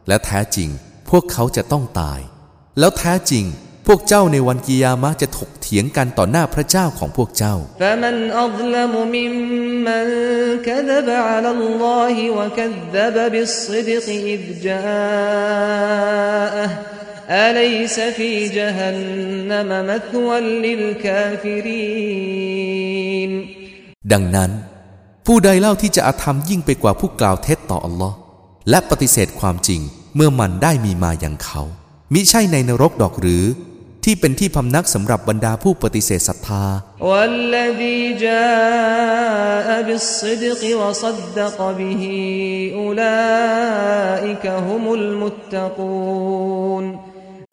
[0.08, 0.68] และแท้จริง
[1.10, 2.20] พวกเขาจะต้องตาย
[2.78, 3.44] แล้วแท้จริง
[3.86, 10.06] พวกเจ้าในวันกิยามะห์จะถกเถียงกันต่อหน้าพระเจ้าของพวกเจ้า فمن أظلم ممن
[10.66, 16.70] كذب على الله وكذب بالصدق إذ جاءه
[17.30, 21.98] أليس في جهنم مثوى للكافرين
[24.12, 24.50] ดังนั้น
[25.26, 28.16] ผู้ใดเล่าที่จะอาธรรมยิ่งไปกว่าผู้กล่าวเท็จต่ออัลลอฮ์
[28.70, 29.80] และปฏิเสธความจริง
[30.16, 31.62] เมื่อมันได้มีมาอย่างเขา
[32.12, 33.44] มิใช่ในนรกดอกหรือ
[34.04, 36.64] ที่เป็นที่พำนักสำหรับบรรดาผู้ปฏิเสธศรัทธา
[37.10, 40.62] والذي جاء بالصدق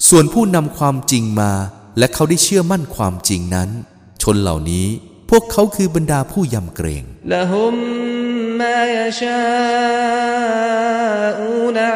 [0.10, 1.52] ส่วนผู้นำความจริงมา
[1.98, 3.70] และเขาได้เชื่อมั่นความจริงนั้น
[4.22, 4.88] ชนเหล่านี้
[5.30, 7.04] พวกเขาคือบรรดาผู้ยำเกรง
[7.36, 7.74] لهم
[8.62, 9.36] ما يشاءون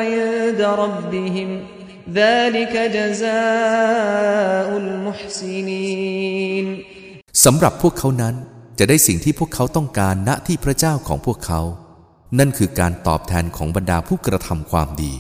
[0.02, 1.50] عند ربهم
[2.20, 6.66] ذلك جزاء المحسنين
[7.44, 8.36] สำหรับพวกเขานั้น
[8.80, 11.62] จะได้สิ่งที่พวกเขาต้องการณที่พระเจ้าของพวกเขา
[12.39, 15.13] นั่นคือการตอบแทนของบรรดาผู้กระทำความดี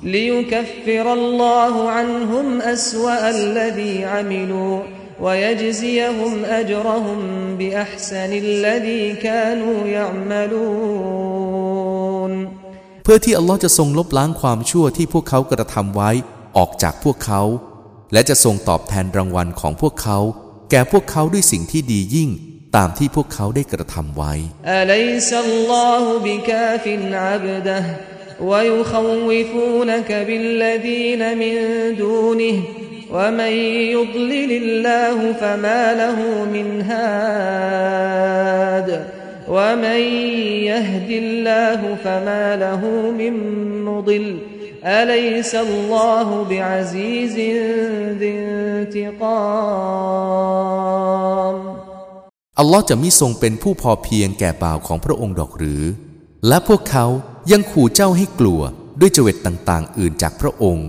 [13.05, 16.11] เพื่อที่อัลลอฮ์จะทรงลบล้างความชั่วที่พวกเขากระทำไว้
[16.57, 17.43] ออกจากพวกเขา
[18.13, 20.19] และจะทรงตอบแทนรางวัลของพวกเขา
[20.71, 22.31] แก่พวกเขาด้วยสิ่งที่ดียิ่ง
[22.77, 24.33] ตามที่พวกเขาได้กระทำไว้
[24.69, 24.71] อ
[52.59, 55.83] อัลลอฮ์จะมิทรงเป็นผู้พอเพียงแก่บ่าวของพระองค์ดอกหรือ
[56.49, 57.07] และพวกเขา
[57.53, 58.61] ยังขู่เจ้าให้กลัว
[59.01, 60.89] ด้วยเจวิตต่าง ๆ อื่นจากพระองค์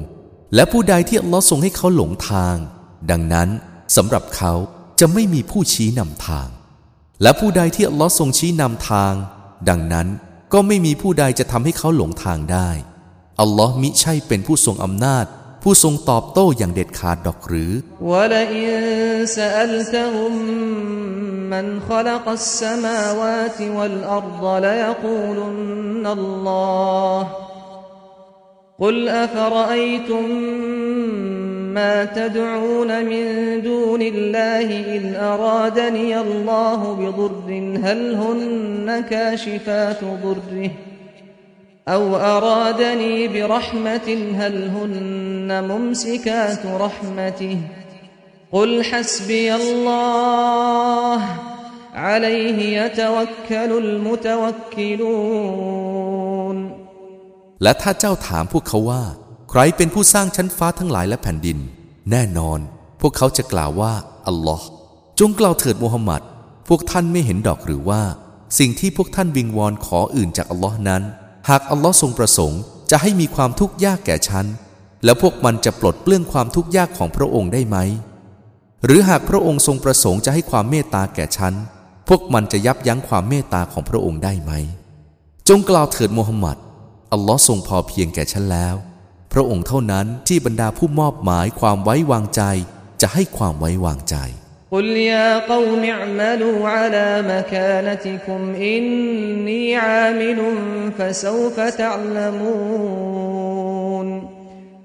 [0.56, 2.56] และผู้ใดที่อัลลอฮ์ทรงให้เขาหลงทาง
[3.12, 3.49] ดังนั้น
[3.95, 4.54] สำหรับเขา
[4.99, 6.47] จะไม่มีผู้ชี้นำทาง
[7.21, 9.13] และผู้ใดที่อัลลอฮ์ทรงชี้นำทาง
[9.69, 10.08] ดังนั้น
[10.54, 12.69] ก็ไม่มีผู้ใดจะทำให้เขาหลงทางได้
[13.41, 15.25] อัลลอฮ์มิใช่เป็นผู้ทรงอำนาจ
[15.64, 17.72] ผู้ทรงตอบโต้อย่างเด็ดขาดดอกหรือ
[18.11, 18.70] ولئن
[19.38, 20.33] سألتهم
[21.53, 27.20] من خلق السماوات والأرض ليقولن الله
[28.83, 30.26] قل أفرأيتم
[31.76, 33.24] ما تدعون من
[33.62, 37.50] دون الله إن أرادني الله بضر
[37.85, 40.70] هل هن كاشفات ضره
[41.88, 44.09] أو أرادني برحمة
[44.40, 47.59] هل هن ممسكات رحمته
[48.53, 51.20] قل حسبي الله
[51.94, 56.59] عليه يتوكل المتوكلون
[57.62, 59.03] และถ้าเจ้าถามพวกเขาว่า
[59.50, 61.59] ใครเป็นผู้สร้างชั้นฟ้าทั้งหลายและแผ่นดิน
[62.11, 62.59] แน่นอน
[63.00, 63.92] พวกเขาจะกล่าวว่า
[64.29, 64.66] อัลลอฮ์
[65.20, 66.22] จงกล่าวเถิดมูฮัมหมัด
[66.68, 68.03] พวกท่านไม่เห็นดอกหรือว่า
[68.59, 71.03] สิ่งที่พวกท่านวิงวอนขออื่นจากอัลลอฮ์นั้น
[71.49, 74.45] หากอัลลอฮ์ทรงประสงค์จะให้มีความทุกข์ยากแก่ฉัน
[75.03, 77.77] แล้วพวกมันจะปลดเปลื้องความทุกข์ยากของพระองค์ได้ไหม
[78.86, 81.53] หรือหากพระองค์ทรงประสงค์จะให้ความเมตตาแก่ฉัน
[82.08, 84.51] พวกมันจะยับยั้งความเมตตาของพระองค์ได้ไหม
[85.49, 86.58] จงกล่าวเถิดมูฮัมหมัด
[87.12, 88.75] อัลลอฮ์ทรงพอเพียงแก่ฉันแล้ว
[89.34, 92.41] พระองค์เท่านั้นที่บรรดาผู้มอบหมายความไว้วางใจ
[93.01, 94.15] จะให้ความไว้วางใจ
[94.70, 100.38] قل يا قوم اعملوا على مكانتكم إني عامل
[100.98, 103.31] فسوف تعلمون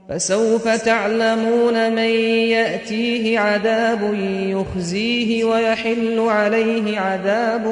[0.10, 2.12] فسوف تعلمون من
[2.56, 4.14] يأتيه عذاب
[4.56, 7.66] يخزيه ويحل عليه عذاب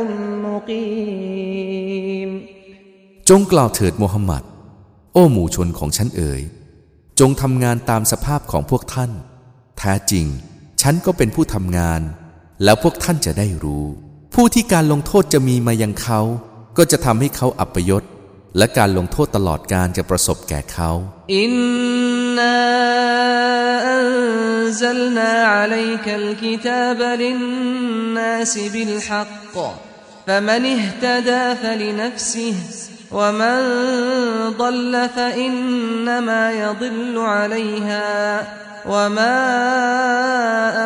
[0.45, 2.31] مقيم
[3.29, 4.43] จงกล่าวเถิดโมฮัมหมัด
[5.13, 6.41] โอ้หมู่ชนของฉันเอ๋ย
[7.19, 9.11] จงทำงานตามสภาพของพวกท่าน
[9.77, 10.25] แท้จริง
[10.81, 12.01] ฉันก็เป็นผู้ทำงาน
[12.63, 13.85] แล้วพวกท่านจะได้รู้
[14.33, 16.19] ผู้ที่การลงโทษจะมีมายังเขา
[16.77, 18.03] ก็จะทำให้เขาอัปยศ
[18.57, 20.91] และการลงโทษตลอดการจะประสบแก่เขา
[21.43, 22.59] إنا
[23.97, 29.55] أنزلنا عليك الكتاب للناس بالحق
[30.27, 32.55] فمن اهتدى فلنفسه
[33.17, 33.57] ومن
[34.61, 38.07] ضل فإنما يضل عليها
[38.91, 39.37] وما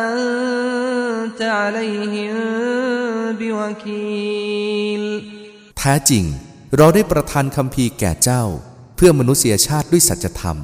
[0.08, 2.34] أنت عليهم
[3.40, 5.02] بوكيل
[5.78, 6.24] แท้จริง
[6.76, 8.44] เราได้ประทานคำพีร์แก่เจ้า
[8.96, 10.58] เพื่อมนุษยชาติด้วยสัจธรรม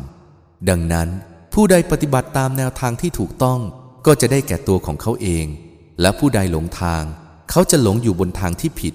[0.69, 1.09] ดังนั้น
[1.55, 3.61] ผู้ใดปฏิบัติตามแนวทางที่ถูกต้อง
[4.07, 5.47] ก็จะได้แก่ตัวของเขาเอง
[6.01, 7.03] และผู้ใดหลงทาง
[7.51, 8.95] เขาจะหลงอยู่บนทางที่ผิด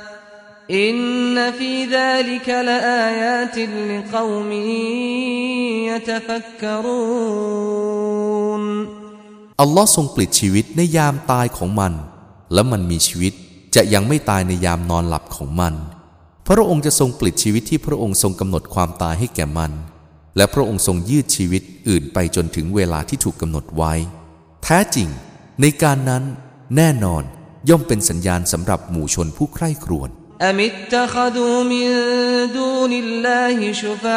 [0.79, 0.97] อิน
[1.35, 4.63] นฟีซาลิกละอายาติลิกอมี
[5.87, 7.01] ยะตะฟักกรู
[8.61, 8.63] น
[9.61, 11.93] อัลลอฮ์ทรงปลิดชีวิตในยามตายของมัน
[12.53, 13.33] และมันมีชีวิต
[13.75, 15.73] จะยังไม่ตายในยามนอนหลับของมัน
[16.47, 19.71] พระองค์จะทรงปลิดชีวิตที่พระองค์ทรงกำหนดความตายให้แก่มัน
[20.37, 23.93] และพระองค์ทรงยืดชีวิตอื่นไปจนถึงเวลาที่ถูกกำหนดไว้
[24.63, 25.09] แท้จริง
[25.61, 26.23] ในการนั้น
[26.75, 27.23] แน่นอน
[27.69, 30.11] ย่อมเป็นสัญญาณสำหรับหมู่ชนผู้ใคร่ครวญ
[30.42, 31.86] أم اتخذوا من
[32.52, 34.16] دون الله شفعاء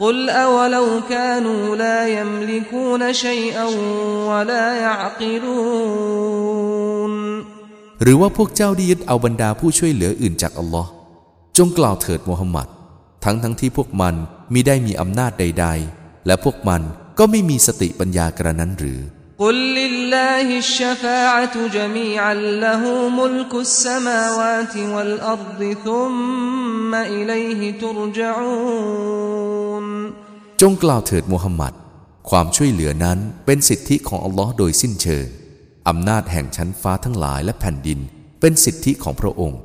[0.00, 3.64] قل أولو كانوا لا يملكون شيئا
[4.30, 6.18] ولا يعقلون
[8.02, 10.90] หรือว่าพวกเจ้าได้ยึดเอาบรรดาผู้ช่วยเหลืออื่นจากอัลลอฮ์
[11.58, 12.68] จงกล่าวเถิดมูฮัมหมัด
[13.24, 14.14] ทั้งทั้งที่พวกมัน
[14.52, 15.66] มิได้มีอำนาจใด
[15.96, 16.82] ๆ และพวกมัน
[17.18, 19.00] ก็ไม่มีสติปัญญากระนั้นหรือ
[19.42, 22.82] قل لله الشفاعة جميعا له
[23.20, 29.86] ملك السماوات والأرض ثم إليه ترجعون
[30.62, 31.72] จงกล่าวเถิดมูฮัมหมัด
[32.30, 35.26] ความช่วยเหลือนั้นเป็นสิทธิของอัลลอฮ์โดยสิ้นเชิง
[35.88, 37.98] อำนาจแห่งชั้นฟ้าทั้งหลายและแผ่นดิน
[38.40, 39.60] เป็นสิทธิของพระองค์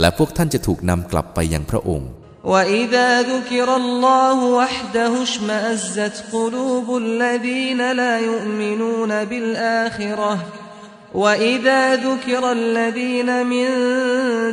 [0.00, 2.10] และพวกท่านจะถูกนำกลับไปยังพระองค์
[2.52, 10.38] وإذا ذكر الله وحده اشمأزت قلوب الذين لا يؤمنون بالآخرة
[11.14, 13.66] وإذا ذكر الذين من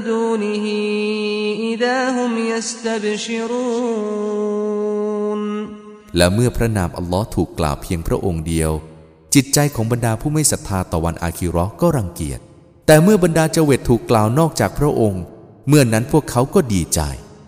[0.03, 0.65] دونه
[1.71, 4.23] إذا هم يستبشرون
[6.17, 8.71] และเมื่อพระนามอัลลอฮ์ถูกกล่าวเพียงพระองค์เดียว
[9.33, 12.39] จิตใจของบรรดาผู้ไม่ศรัทธาต่อวันอาคิเราะห์ก็รังเกียจ
[12.87, 15.23] แต่เมื่อบรรดาเจเวตถูกกล่าวนอกจากพระองค์
[15.67, 17.01] เมื่อนนั้นพวกเขาก็ดีใจ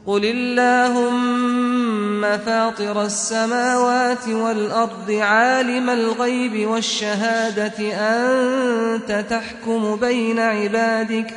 [0.09, 7.79] قل اللهم فاطر السماوات والأرض عالم الغيب والشهادة
[8.15, 11.33] أنت تحكم بين عبادك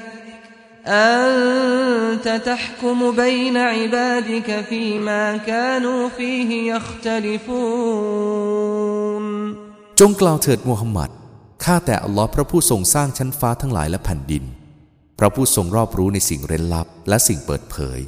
[0.87, 7.49] أنت تحكم بين عبادك فيما كانوا فيه يختلفون
[10.01, 11.11] จงกล่าวเถิดมูฮัมหมัด
[11.65, 14.45] ข้าแต่อัลลอฮ์พระผู้ทรงสร้างชั้นฟ้าทั้งหลายและแผ่นดิน
[15.19, 17.99] พระผู้ทรงรอบรู้ในสิ่งเร้นลับและสิ่งเปิดเผย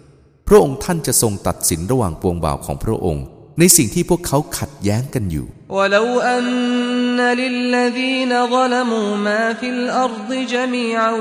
[0.48, 3.24] พระองค์ท่านจะทรงตัดสินระหว่างปวงบ่าวของพระองค์
[3.58, 5.46] ในสิ่งที่พวกเขาขัดแย้งกันอยู่
[5.78, 11.12] ولو أن للذين ظلموا ما في الأرض جميعا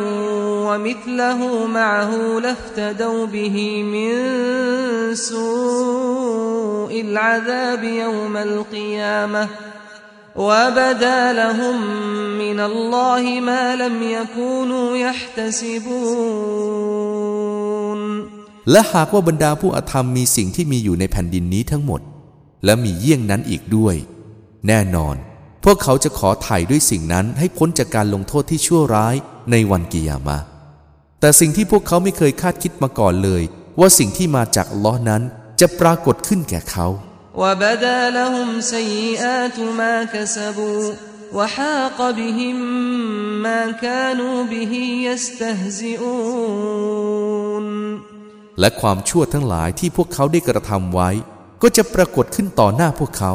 [0.67, 4.12] ومثله معه لافتدوا به من
[5.15, 9.47] سوء العذاب يوم القيامة
[10.36, 11.77] وبدا لهم
[12.38, 16.60] من الله ما لم يكونوا يحتسبون
[18.71, 22.01] และหากว่าบรรดาผู้อธรรมมีสิ่งที่มีอยู่ในแผ่นดินนี้ทั้งหมด
[22.65, 23.95] และมีเยี่ยงนั้นอีกด้วย
[24.67, 25.15] แน่นอน
[25.63, 29.15] พวกเขาจะขอไถ่ด้วยสิ่งนั้นให้พ้นจากการลงโทษที่ชั่วร้าย
[29.51, 30.45] ในวันกิยามะห์
[31.19, 33.43] แต่สิ่งที่พวกเขาไม่เคยคาดคิดมาก่อนเลย
[33.79, 35.21] ว่าสิ่งที่มาจากอัลลอฮ์นั้น
[35.60, 36.88] จะปรากฏขึ้นแก่เขา
[37.41, 40.93] وبدا لهم سيئات ما كسبوا
[41.34, 42.58] وحاق بهم
[43.45, 44.73] ما كانوا به
[46.69, 47.65] يستهزئون
[48.60, 51.10] และความชั่วทั้งหลายที่พวกเขาได้กระทำไว้
[51.62, 53.34] ก็จะปรากฏขึ้นต่อหน้าพวกเขา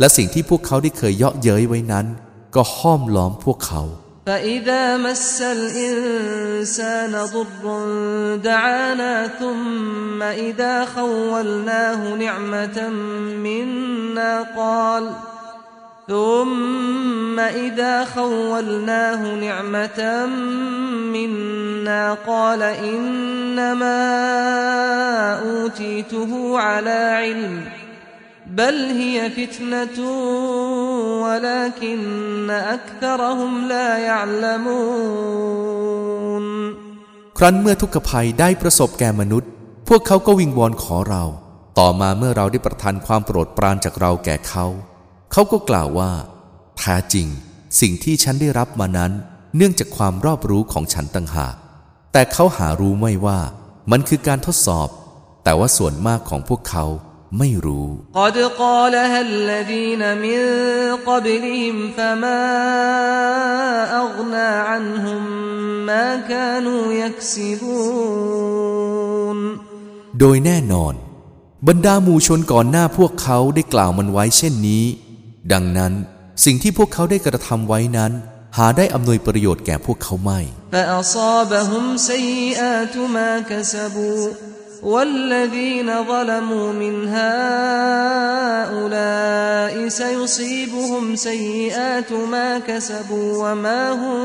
[0.00, 2.06] และสิ่งที่พวกเขาได้เคยเยาะเย้ยไว้นั้น
[2.54, 3.82] ก็ห้อมล้อมพวกเขา
[4.26, 7.64] فإذا مس الإنسان ضر
[8.36, 12.78] دعانا ثم إذا خولناه نعمة
[13.46, 15.04] منا قال
[16.08, 20.26] ثم إذا خولناه نعمة
[21.14, 24.00] منا قال إنما
[25.48, 27.62] أوتيته على علم
[28.46, 29.98] بل هي فتنة
[31.24, 35.64] ولكن أكثرهم لا يعلمون
[37.38, 39.50] ครั้นเมื่อทุกขภัยได้ประสบแก่มนุษย์
[39.88, 41.24] พวกเขาก็วิงวอนขอเรา
[41.78, 44.66] ต่อมาเมื่อเราได้ประทานความโปรดปรานจากเราแก่เขา
[45.31, 46.11] เขาก็กล่าวว่า
[46.77, 47.27] แท้จริง
[47.81, 49.11] สิ่งที่ฉันได้รับมานั้น
[49.55, 51.55] เนื่องจากความรอบรู้ของฉันต่างหาก
[52.13, 53.39] แต่เขาหารู้ไม่ว่า
[53.91, 54.89] มันคือการทดสอบ
[55.43, 56.85] แต่ว่าส่วนมากของพวกเขา
[57.37, 57.87] ไม่รู้
[58.17, 58.85] กดกล่าว
[59.49, 60.45] ลดีนมิน
[61.07, 62.39] กบลิมฟมา
[63.97, 65.23] อักนาอันฮุม
[65.87, 67.51] มาคานูยักซิ
[70.19, 70.93] โดยแน่นอน
[71.67, 74.85] บรรดาหมู่ชนก่อนหน้าพวกเขาได้กล่าวมันไว้เช่นนี้
[75.52, 75.92] ดังนั้น
[76.44, 78.12] สิ่งที่พวกเขาได้กระทำไว้นั้น
[78.56, 80.40] หาได้อำนวยประโยชน์แก่พวกเขาไม่
[80.74, 84.22] فأصابهم سيئات ما كسبوا
[84.92, 88.14] والذين ظلموا من هؤلاء
[89.88, 94.20] سيصيبهم سيئات ما كسبوا وما هم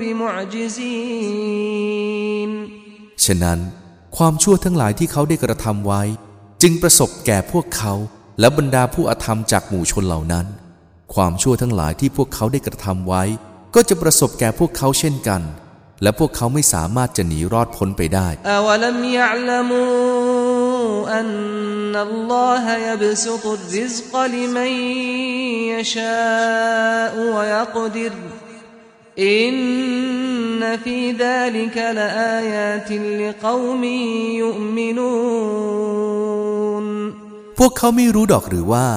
[0.00, 1.64] بمعجزين
[3.24, 3.58] ฉะนั้น
[4.16, 6.02] ความชั่วทั้งหลายที่เขาได้กระทำไว้
[6.62, 7.94] จึงประสบแก่พวกเขา
[8.40, 10.46] และบรรดาผู้อธรรมจากหมู่ชนเหล่านั้น
[11.14, 13.22] ความชั่วทั้งหลายที่พวกเขาได้กระทำไว้
[13.74, 15.42] ก็จะประสบแก่พวกเขาเช่นกัน
[16.02, 19.84] และพวกเขาไม่สามารถจะหนีรอดพ้นไปได้ أولم يعلموا
[21.20, 24.72] أن الله يبسط الرزق لمن
[25.72, 28.12] يشاء ويقدر
[29.18, 33.84] إن في ذلك لآيات لقوم
[35.44, 36.84] يؤمنون
[37.58, 38.88] พวกเขาไม่รู้ดอกหรือว่า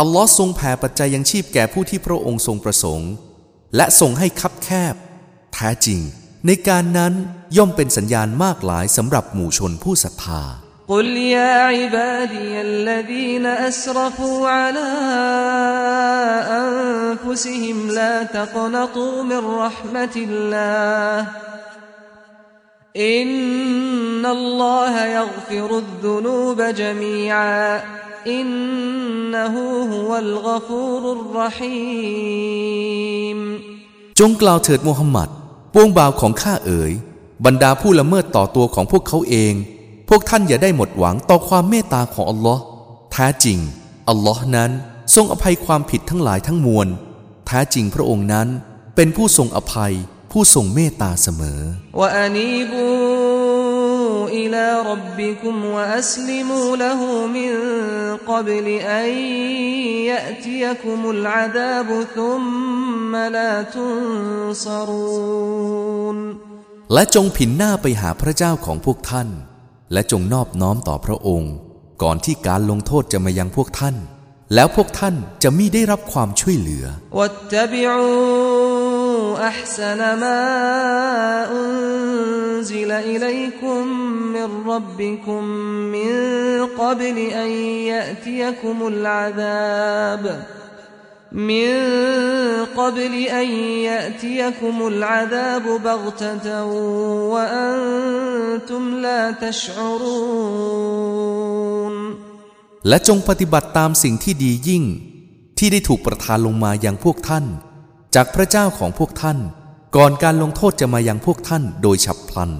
[0.00, 3.10] อัลลอฮ์ทรงแผ่ปัจจัยยังชีพแก่ผู้ที่พระองค์ทรงประสงค์
[3.76, 4.94] และทรงให้คับแคบ
[5.54, 6.00] แท้จริง
[6.46, 7.12] ในการนั้น
[7.56, 10.42] ย่อมเป็นสัญญาณมากหลายสำหรับหมู่ชนผู้ศรัทธา
[10.94, 11.06] قل
[11.38, 14.88] يا عبادي الذين أسرفوا على
[16.62, 21.28] أنفسهم لا تقنطوا من رحمة الله
[23.03, 23.29] อิน
[24.21, 27.47] นัลลอฮยักฟิรุดดุนูบะจมีอา
[28.33, 28.49] อิน
[29.33, 33.39] นะฮูฮุวัลกฟูรุรรหีม
[34.19, 35.29] จงกล่าวเถิดมูฮัมหมัด
[35.73, 36.91] ปวงบ่าวของข้าเอ๋ย
[37.45, 39.53] บรรดาผู้ละเมิดต่อตัวของพวกเขาเอง
[40.09, 42.61] พวกท่านอย่าได้หมดหวังต่อความเมตตาของอัลลอฮ์
[43.11, 43.59] แท้จริง
[44.09, 44.71] อัลลอฮ์นั้น
[45.15, 46.87] ทรงอภัยความผิดทั้งหลายทั้งมวล
[47.47, 48.47] แท้จริงพระองค์นั้น
[48.95, 49.93] เป็นผู้ทรงอภัย
[50.37, 51.61] ผู้ทรงเมตตาเสมอ
[66.93, 69.27] และจงผินหน้าไปหาพระเจ้าของพวกท่าน
[69.93, 71.53] และจงนอบน้อมต่อพระองค์
[72.03, 73.95] ก่อนที่การลงโทษจะมายังพวกท่าน
[74.53, 76.85] แล้วพวกท่านจะมิได้รับความช่วยเหลือ
[79.50, 80.40] أحسن ما
[81.60, 83.86] أنزل إليكم
[84.32, 85.44] من ربكم
[85.94, 86.12] من
[86.66, 87.50] قبل أن
[87.92, 90.24] يأتيكم العذاب
[91.32, 91.74] من
[92.76, 93.48] قبل أن
[93.88, 96.64] يأتيكم العذاب بغتة
[97.34, 100.90] وأنتم لا تشعرون
[102.88, 104.84] และจงปฏิบัติตามสิ่งที่ดียิ่ง
[105.58, 107.44] ที่ได้ถูกประทานลงมายังพวกท่าน
[108.15, 109.37] จากพระเจ้าของพวกท่าน
[109.95, 112.51] ก่อนการลงโทษจะมายังพวกท่านโดยฉับพลัน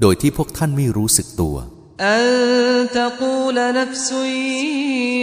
[0.00, 1.56] โดยที่พวกท่านไม่รู้สึกตัว
[2.08, 2.20] อั
[2.98, 4.34] ตกูลนัฟซุย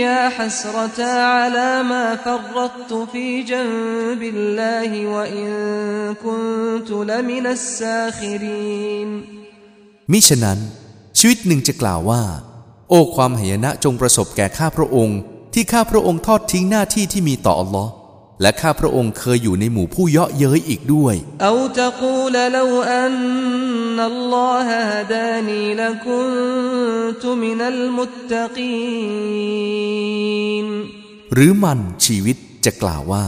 [0.04, 2.60] ยาฮัสรตาอัลามาฟัร
[2.92, 3.70] ตุฟีจัน
[4.22, 5.52] บิลลาฮิวะอิน
[6.24, 6.42] คุน
[6.88, 9.10] ตุลมินัสซาคิริน
[10.12, 10.60] มิฉะนั้น
[11.20, 12.24] ชีวิตหนึ่งจะกล่าวว่า
[12.90, 15.20] โอ้ความหายนะจงประสบแก่ข้าพระองค์
[15.54, 17.92] ที่ข้าพระองค์ทอดทิ้งหน้าที่ที่มีต่ออัลลอฮ์
[18.42, 21.16] และข้าพระองค์เคยอยู่ในหมู่ผู้เยาะเย้ยอีกด้วย
[31.34, 33.26] หรือมันชีวิตจะกล่าวว่า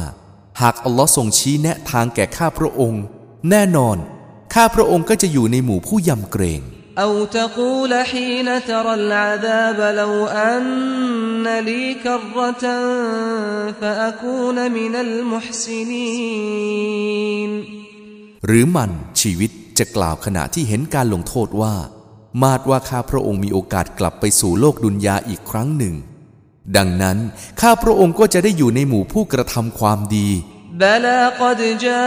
[0.61, 3.03] หากอัลลอฮ์ทรงชี้แนะทางแก่ข้าพระองค์
[3.49, 3.97] แน่นอน
[4.53, 6.61] ข้าพระองค์ก็จะอยู่ในหมู่ผู้ยำเกรง
[6.98, 12.64] أو تقول حين ترى العذاب لو أن لي كرة
[13.80, 16.28] فأكون من المحسنين
[18.46, 18.90] หรือมัน
[19.20, 21.74] ชีวิตจะกล่าวขณะที่เห็นการลงโทษว่า
[22.42, 25.94] มาดว่าข้าพระองค์มีโอกาสกลับไปสู่โลกดุนยาอีกครั้งหนึ่ง
[26.76, 27.18] ดังนั้น
[27.60, 30.28] ข้าพระองค์ก็จะได้อยู่ในหมู่ผู้กระทำความดี
[30.72, 32.02] بلى قد جاءتك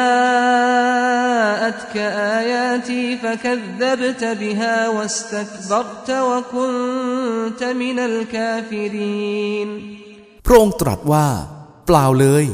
[2.38, 9.70] آياتي فكذبت بها واستكبرت وكنت من الكافرين
[10.46, 11.28] พระองค์ตรัสว่า
[11.88, 12.46] เปล่าเลย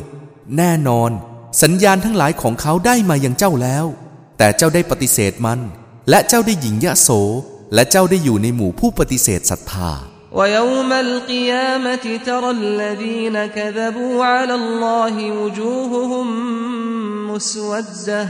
[0.57, 1.11] แน่นอน
[1.63, 3.85] สัญญาณทั้งหลายของเขาได้มายังเจ้าแล้ว
[4.37, 5.59] แต่เจ้าได้ปฏิเสธมัน
[6.09, 7.09] และเจ้าได้หญิงยะโส
[7.73, 9.91] และเจ้าได้อยู่ในหมู่ผู้ปฏิเสธศรัทธา
[10.31, 16.27] ويوم القيامة ترى الذين كذبوا على الله وجوههم
[17.31, 18.27] مسودة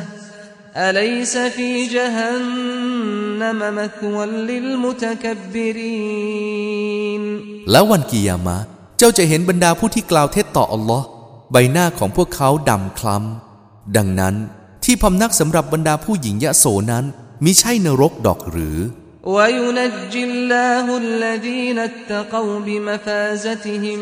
[0.78, 7.24] أليس في جهنم مثوى للمتكبرين
[7.72, 8.64] แล้ววันกิยามะห์
[8.98, 11.06] เจ้าจะเห็นบรรดาผู้ที่กล่าวเท็จต่ออัลลอฮ์
[11.52, 14.36] ใบหน้าของพวกเขาดำคล้ำ ดังนั้น
[14.84, 17.06] ที่พำนักสำหรับบรรดาผู้หญิงยะโสนั้น
[17.44, 18.78] มิใช่นรกดอกหรือ
[19.36, 24.00] وينجي الله الذين اتقوا بمفازتهم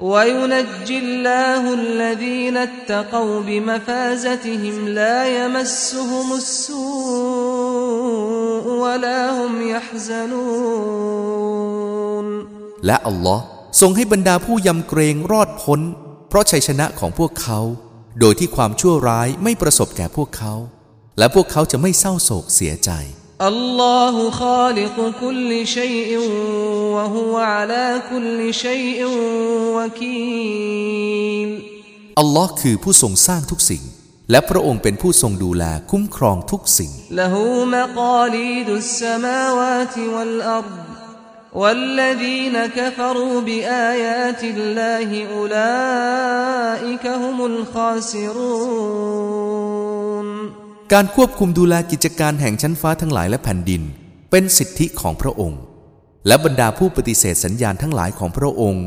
[0.00, 6.74] وينجي الله الذين اتقوا بمفازتهم لا يمسهم السوء
[8.82, 11.12] ولا هم يحزنون
[12.86, 13.42] และอัลลอฮ์
[13.80, 15.80] ทรงให้บรรดาผู้ยำเกรงรอดพ้น
[16.28, 17.60] เพราะชัยชนะของพวกเขา
[18.20, 20.54] โดยที่ความชั่วร้ายไม่ประสบแก่พวกเขา
[21.18, 22.90] และพวกเขาจะไม่เศร้าโศกเสียใจ
[23.42, 26.18] الله خالق كل شيء
[26.94, 29.06] وهو على كل شيء
[29.76, 31.50] وكيل
[32.20, 33.82] อัลลอฮ์คือผู้ทรงสร้างทุกสิ่ง
[34.30, 37.34] และพระองค์เป็นผู้ทรงดูแลคุ้มครองทุกสิ่ง له
[37.76, 40.78] مقاليد السماوات والأرض
[41.60, 49.32] والذين كفروا بآيات الله أولئك هم الخاسرون
[50.92, 53.82] การควบคุมดูแลกิจการแห่งชั้นฟ้าทั้งหลายและแผ่นดิน
[54.30, 55.60] เป็นสิทธิของพระองค์
[56.26, 58.86] และบรรดาผู้ปฏิเสธสัญญาณทั้งหลายของพระองค์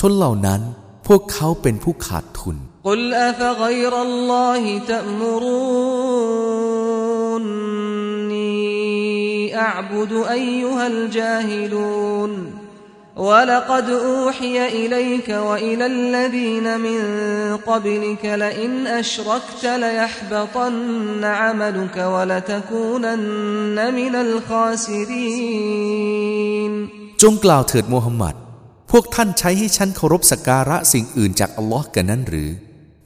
[0.00, 0.60] ชนเหล่านั้น
[1.06, 2.56] พวกเขาเป็นผู้ขาดทุน
[2.88, 4.62] قل أفغير الله
[7.86, 8.56] تأمروني
[9.66, 12.32] أعبد أيها الجاهلون
[13.16, 17.00] ولقد أوحي إليك وإلى الذين من
[17.56, 26.72] قبلك لئن أشركت ليحبطن عملك ولتكونن من الخاسرين
[27.22, 28.34] จงกล่าวเถิดโมฮัมหมัด
[28.90, 32.48] พวกท่านใช้ให้ฉันเคารพสักการะสิ่งอื่นจากอัลลอฮ์กันนั้นหรือ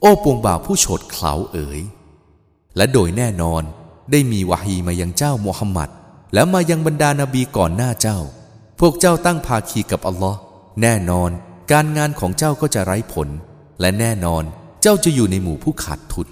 [0.01, 1.81] โอ้ปวงบ่าวผู้โฉดเขลาเอ๋ย
[2.77, 3.63] และโดยแน่นอน
[4.11, 5.89] ได้มีวาฮีมายังเจ้าโมฮัมหมัด
[6.35, 8.19] และมายังบรรดานาบีก่อนหน้าเจ้า
[8.80, 10.38] พวกเจ้าตั้งภาคีกับอัลลอฮ์
[10.82, 11.32] แน่นอน
[11.72, 13.28] การงานของเจ้าก็จะไร้ผล
[13.80, 14.44] และแน่นอน
[14.82, 16.28] เจ้าจะอยู่ในหมู่ผู้ขาดทุน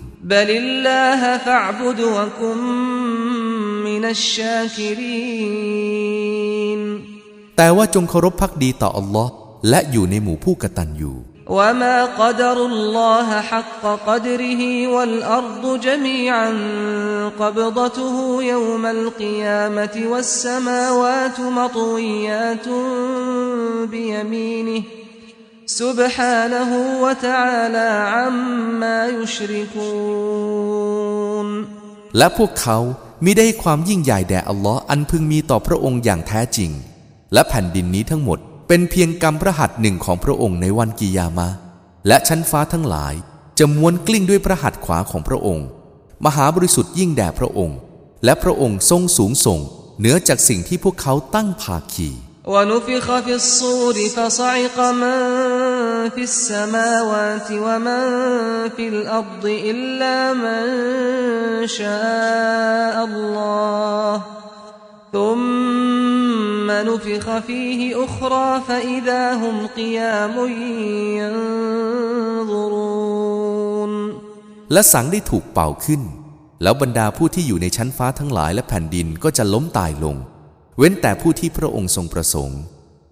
[7.57, 9.31] แต่ว่าจงเคารพพักดีต่ออัลลอฮ์
[9.69, 11.13] และอยู่ในหมู่ผู้กตัญญู
[11.49, 16.51] وما قدر الله حق قدره والأرض جميعا
[17.40, 22.68] قبضته يوم القيامة والسماوات مطويات
[23.92, 24.82] بيمينه
[25.66, 26.70] سبحانه
[27.03, 30.38] وتعالى عما يشركون
[32.18, 32.78] และพวกเขา
[33.24, 36.70] มิได้ให้ความยิ่งใหญ่แด่อัลลอฮ์อันพึงมีต่อพระองค์อย่างแท้จริง
[37.32, 38.38] และแผ่นดินนี้ทั้งหมด
[38.68, 41.57] เป็นเพียงกรรมพระหัตถ์หนึ่งของพระองค์ในวันกิยามะห์
[42.07, 43.14] และชั้นฟ้าทั้งหลาย
[43.59, 45.66] จะม้วนกลิ้งด้วยพระหัตถ์ขวาของพระองค์
[46.24, 47.78] มหาบริสุทธิ์ยิ่งแด่พระองค์
[48.24, 49.61] และพระองค์ทรงสูงส่ง
[49.99, 52.11] เหนือจากสิ่งที่พวกเขาตั้งภาคี
[52.55, 55.18] ونفخ في الصور فصعق من
[56.14, 58.05] في السماوات ومن
[58.76, 60.64] في الأرض إلا من
[61.66, 64.12] شاء الله
[65.12, 70.34] ثم نفخ فيه أخرى فإذا هم قيام
[71.20, 72.88] ينظرون
[74.72, 76.03] และสังได้ถูกเป่าขึ้น
[76.62, 80.16] แล้วบรรดาผู้ที่อยู่ในชั้นฟ้าทั้งหลายและแผ่นดินก็จะล้มตายลง
[80.78, 82.61] เว้นแต่ผู้ที่พระองค์ทรงประสงค์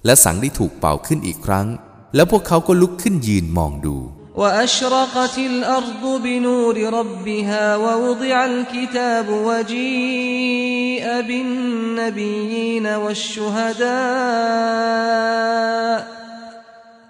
[0.05, 1.67] และสังได้ถูกเป่าขึ้นอีกครั้ง
[2.15, 3.97] แล้วพวกเขาก็ลุกขึ้นยืนมองดู
[4.37, 13.87] وأشرقت الأرض بنور ربها ووضع الكتاب وجيء بالنبيين والشهداء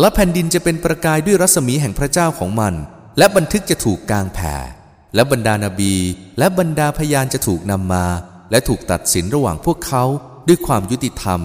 [0.00, 2.74] และแผ่นดินจะเป็นประกายด้วยรัศมีแห่งพระเจ้าของมัน
[3.17, 4.55] และบันทึกจะถูกกางแผ่
[5.15, 5.95] และบรรดานาบี
[6.39, 8.05] และบรรดาพยานจะถูกนำมา
[8.51, 10.03] และถูกตัดสินระหว่างพวกเขา
[10.47, 11.41] ด้วยความยุติธรรม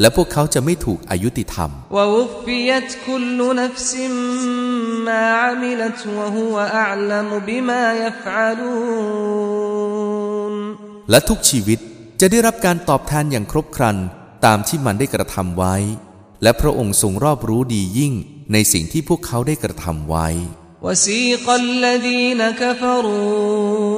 [0.00, 1.70] และพวกเขาจะไม่ถูกอายุติธรรม
[11.10, 11.78] และทุกชีวิต
[12.20, 13.96] จะได้รับการตอบแทนอย่างครบครัน
[14.46, 15.74] ตามที่มันได้กระทำไว้
[16.42, 18.14] และพระองค์ทรงรอบรู้ดียิ่ง
[18.52, 20.28] ในสิ่งที่พวกเขาได้กระทำไว้
[20.82, 23.96] وسيق الذين كفروا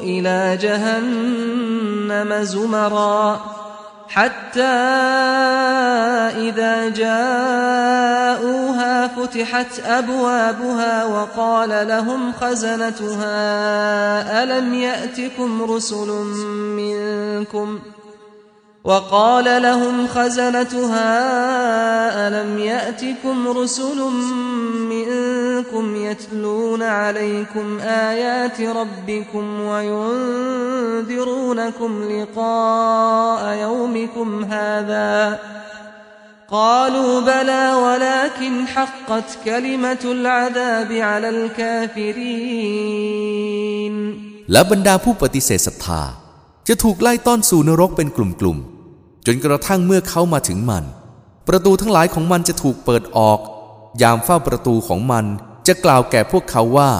[0.00, 3.40] إلى جهنم زمرا
[4.08, 4.62] حتى
[6.48, 7.98] إذا جاءوها
[9.08, 13.32] فتحت أبوابها وقال لهم خزنتها
[14.42, 16.08] ألم يأتكم رسل
[16.76, 17.78] منكم؟
[18.87, 21.07] وقال لهم خزنتها
[22.27, 24.11] ألم يأتكم رسل
[24.89, 31.11] منكم يتلون عليكم آيات ربكم وينذرونكم
[32.11, 35.39] لقاء يومكم هذا
[36.49, 42.73] قالوا بلى ولكن حقت كلمة العذاب على الكافرين
[44.51, 46.01] และบรรดาผู้ปฏิเสธศรัทธา
[46.67, 48.76] จะถูกไล่ต้อนสู่นรกเป็นกลุ่มๆ
[49.30, 50.84] จนกระทั่งเมื่อเขามาถึงมัน
[51.48, 53.38] ประตูทั้งหลายของมันจะถูกเปิดออก
[54.02, 55.24] ยามเฝ้าประตูของมัน
[55.66, 56.90] จะกล่าวแก่พวกเขาว่า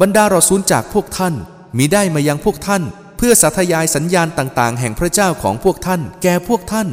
[0.00, 1.34] บรรดารอซูลจากพวกท่าน
[1.78, 2.82] มีได้มายังพวกท่าน
[3.16, 6.88] เพื่อสาธยายสัญญาณต่างๆ แห่งพระเจ้าของพวกท่าน แก่พวกท่าน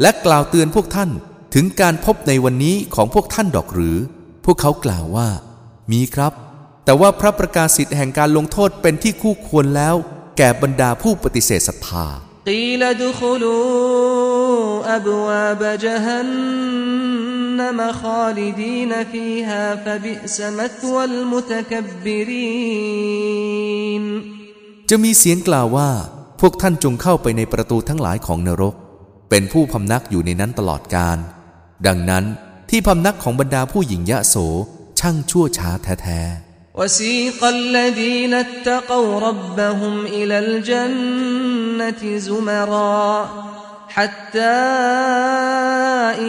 [0.00, 1.10] และกล่าวเตือนพวกท่าน
[1.54, 3.96] ถึงการพบในวันนี้ของพวกท่านดอกหรือ
[4.44, 5.28] พวกเขากล่าวว่า
[5.92, 6.32] มีครับ
[6.84, 9.94] แต่ว่าพระประกาศสิทธิ์แห่งการลงโทษเป็นที่คู่ควรแล้ว
[10.38, 12.06] แก่บรรดาผู้ปฏิเสธศรัทธา
[14.97, 24.03] أبواب جهنم خالدين فيها فبئس مثوى المتكبرين
[24.89, 25.89] จะมีเสียงกล่าวว่า
[26.39, 28.75] พวกท่านจงเข้าไปในประตูทั้งหลายของนรก
[29.29, 31.17] เป็นผู้พำนักอยู่ในนั้นตลอดกาล
[31.87, 32.23] ดังนั้น
[32.69, 34.35] ที่พำนักของบรรดาผู้หญิงยะโส
[34.99, 36.45] ช่างชั่วช้าแท้ๆ
[36.79, 43.29] وسيق الذين اتقوا ربهم إلى الجنة زمرا
[43.95, 44.59] حتى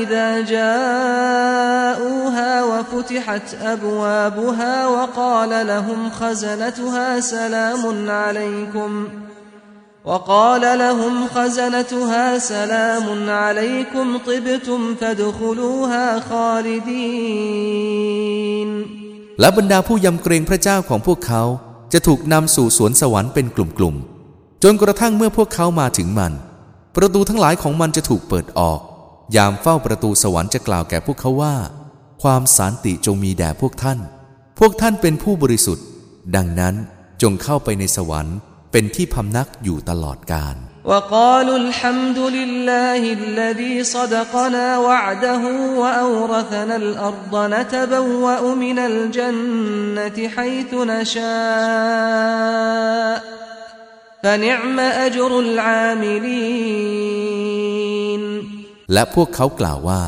[0.01, 9.09] إذا جاءوها وفتحت أبوابها وقال لهم خزنتها سلام عليكم
[10.05, 17.87] وقال لهم خزنتها سلام عليكم طبتم فادخلوها خالدين
[19.41, 21.43] และบรรดาผู้ยำเกรงพระเจ้าของพวกเขา
[21.93, 26.33] จะถูกนำสู่สวนสวรรค์เป็นกลุ่มๆ จนกระทั่งเมื่อพวกเขามาถึงมัน
[26.97, 28.81] ประตูทั้งหลายของมันจะถูกเปิดออก
[29.37, 31.55] ยามเฝ้าประตูสวรรค์จะกล่าวแก่พวกเขาว่า
[32.23, 33.99] ความสันติจงมีแด่พวกท่าน
[34.59, 35.87] พวกท่านเป็นผู้บริสุทธิ์
[36.37, 36.75] ดังนั้น
[37.23, 38.37] จงเข้าไปในสวรรค์
[38.73, 40.57] เป็นที่พำนักอยู่ตลอดกาล
[40.93, 45.43] وقالوا الحمد لله الذي صدقنا وعده
[45.83, 51.27] وأورثنا الأرض نتبوأ من الجنة حيث نشاء
[54.23, 56.97] فنعم أجر العاملين
[58.93, 60.03] และพวกเขากล่าวว่า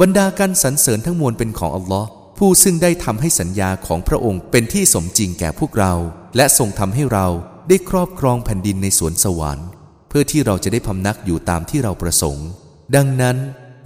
[0.00, 2.08] บรรดาการสรรเสริญทั้งมวลเป็นของอัลลอฮ์
[2.38, 5.94] ผู้ซึ่งได้ทำให้สัญญาของพระองค์เป็นที่สมจริงแก่พวกเรา
[6.36, 7.26] และทรงทำให้เรา
[7.68, 9.68] ได้ครอบครองแผ่นดินในสวนสวรรค์
[10.08, 12.48] เพื่อที่เราจะได้พำนักอยู่ตามที่เราประสงค์
[12.96, 13.36] ดังนั้น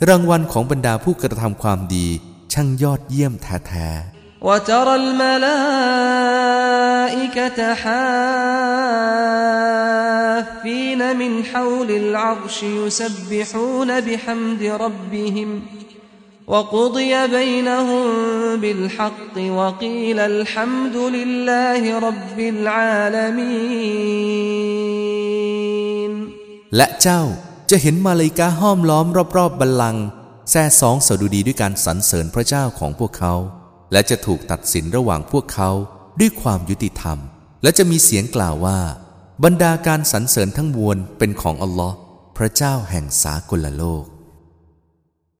[0.08, 2.06] รางวัลของบรรดาผู้กระทำความดี
[2.52, 5.58] ช่างยอดเยี่ยมแท้ๆ وترى الملائكة
[7.74, 8.82] حافين
[11.16, 15.62] من حول العرش يسبحون بحمد ربهم
[16.46, 18.06] وقضي بينهم
[18.56, 23.72] بالحق وقيل الحمد لله رب العالمين
[26.76, 27.22] และเจ้า
[27.70, 30.04] จะเห็นมาลาอิกาห้อมล้อมรอบๆบัลลังก์
[30.50, 33.34] แซ่สองสดุดีด้วยการสรรเสริญพระเจ้าของพวกเขา
[33.91, 35.69] และจะถูกตัดสินระหว่างพวกเขา
[36.19, 37.17] ด้วยความยุติธรรม
[37.63, 38.79] และจะมีเสียงกล่าวว่า
[39.43, 41.95] บรรดาการสรรเสริญทั้งมวลเป็นของอัลลอฮ์
[42.37, 44.03] พระเจ้าแห่งสากลโลก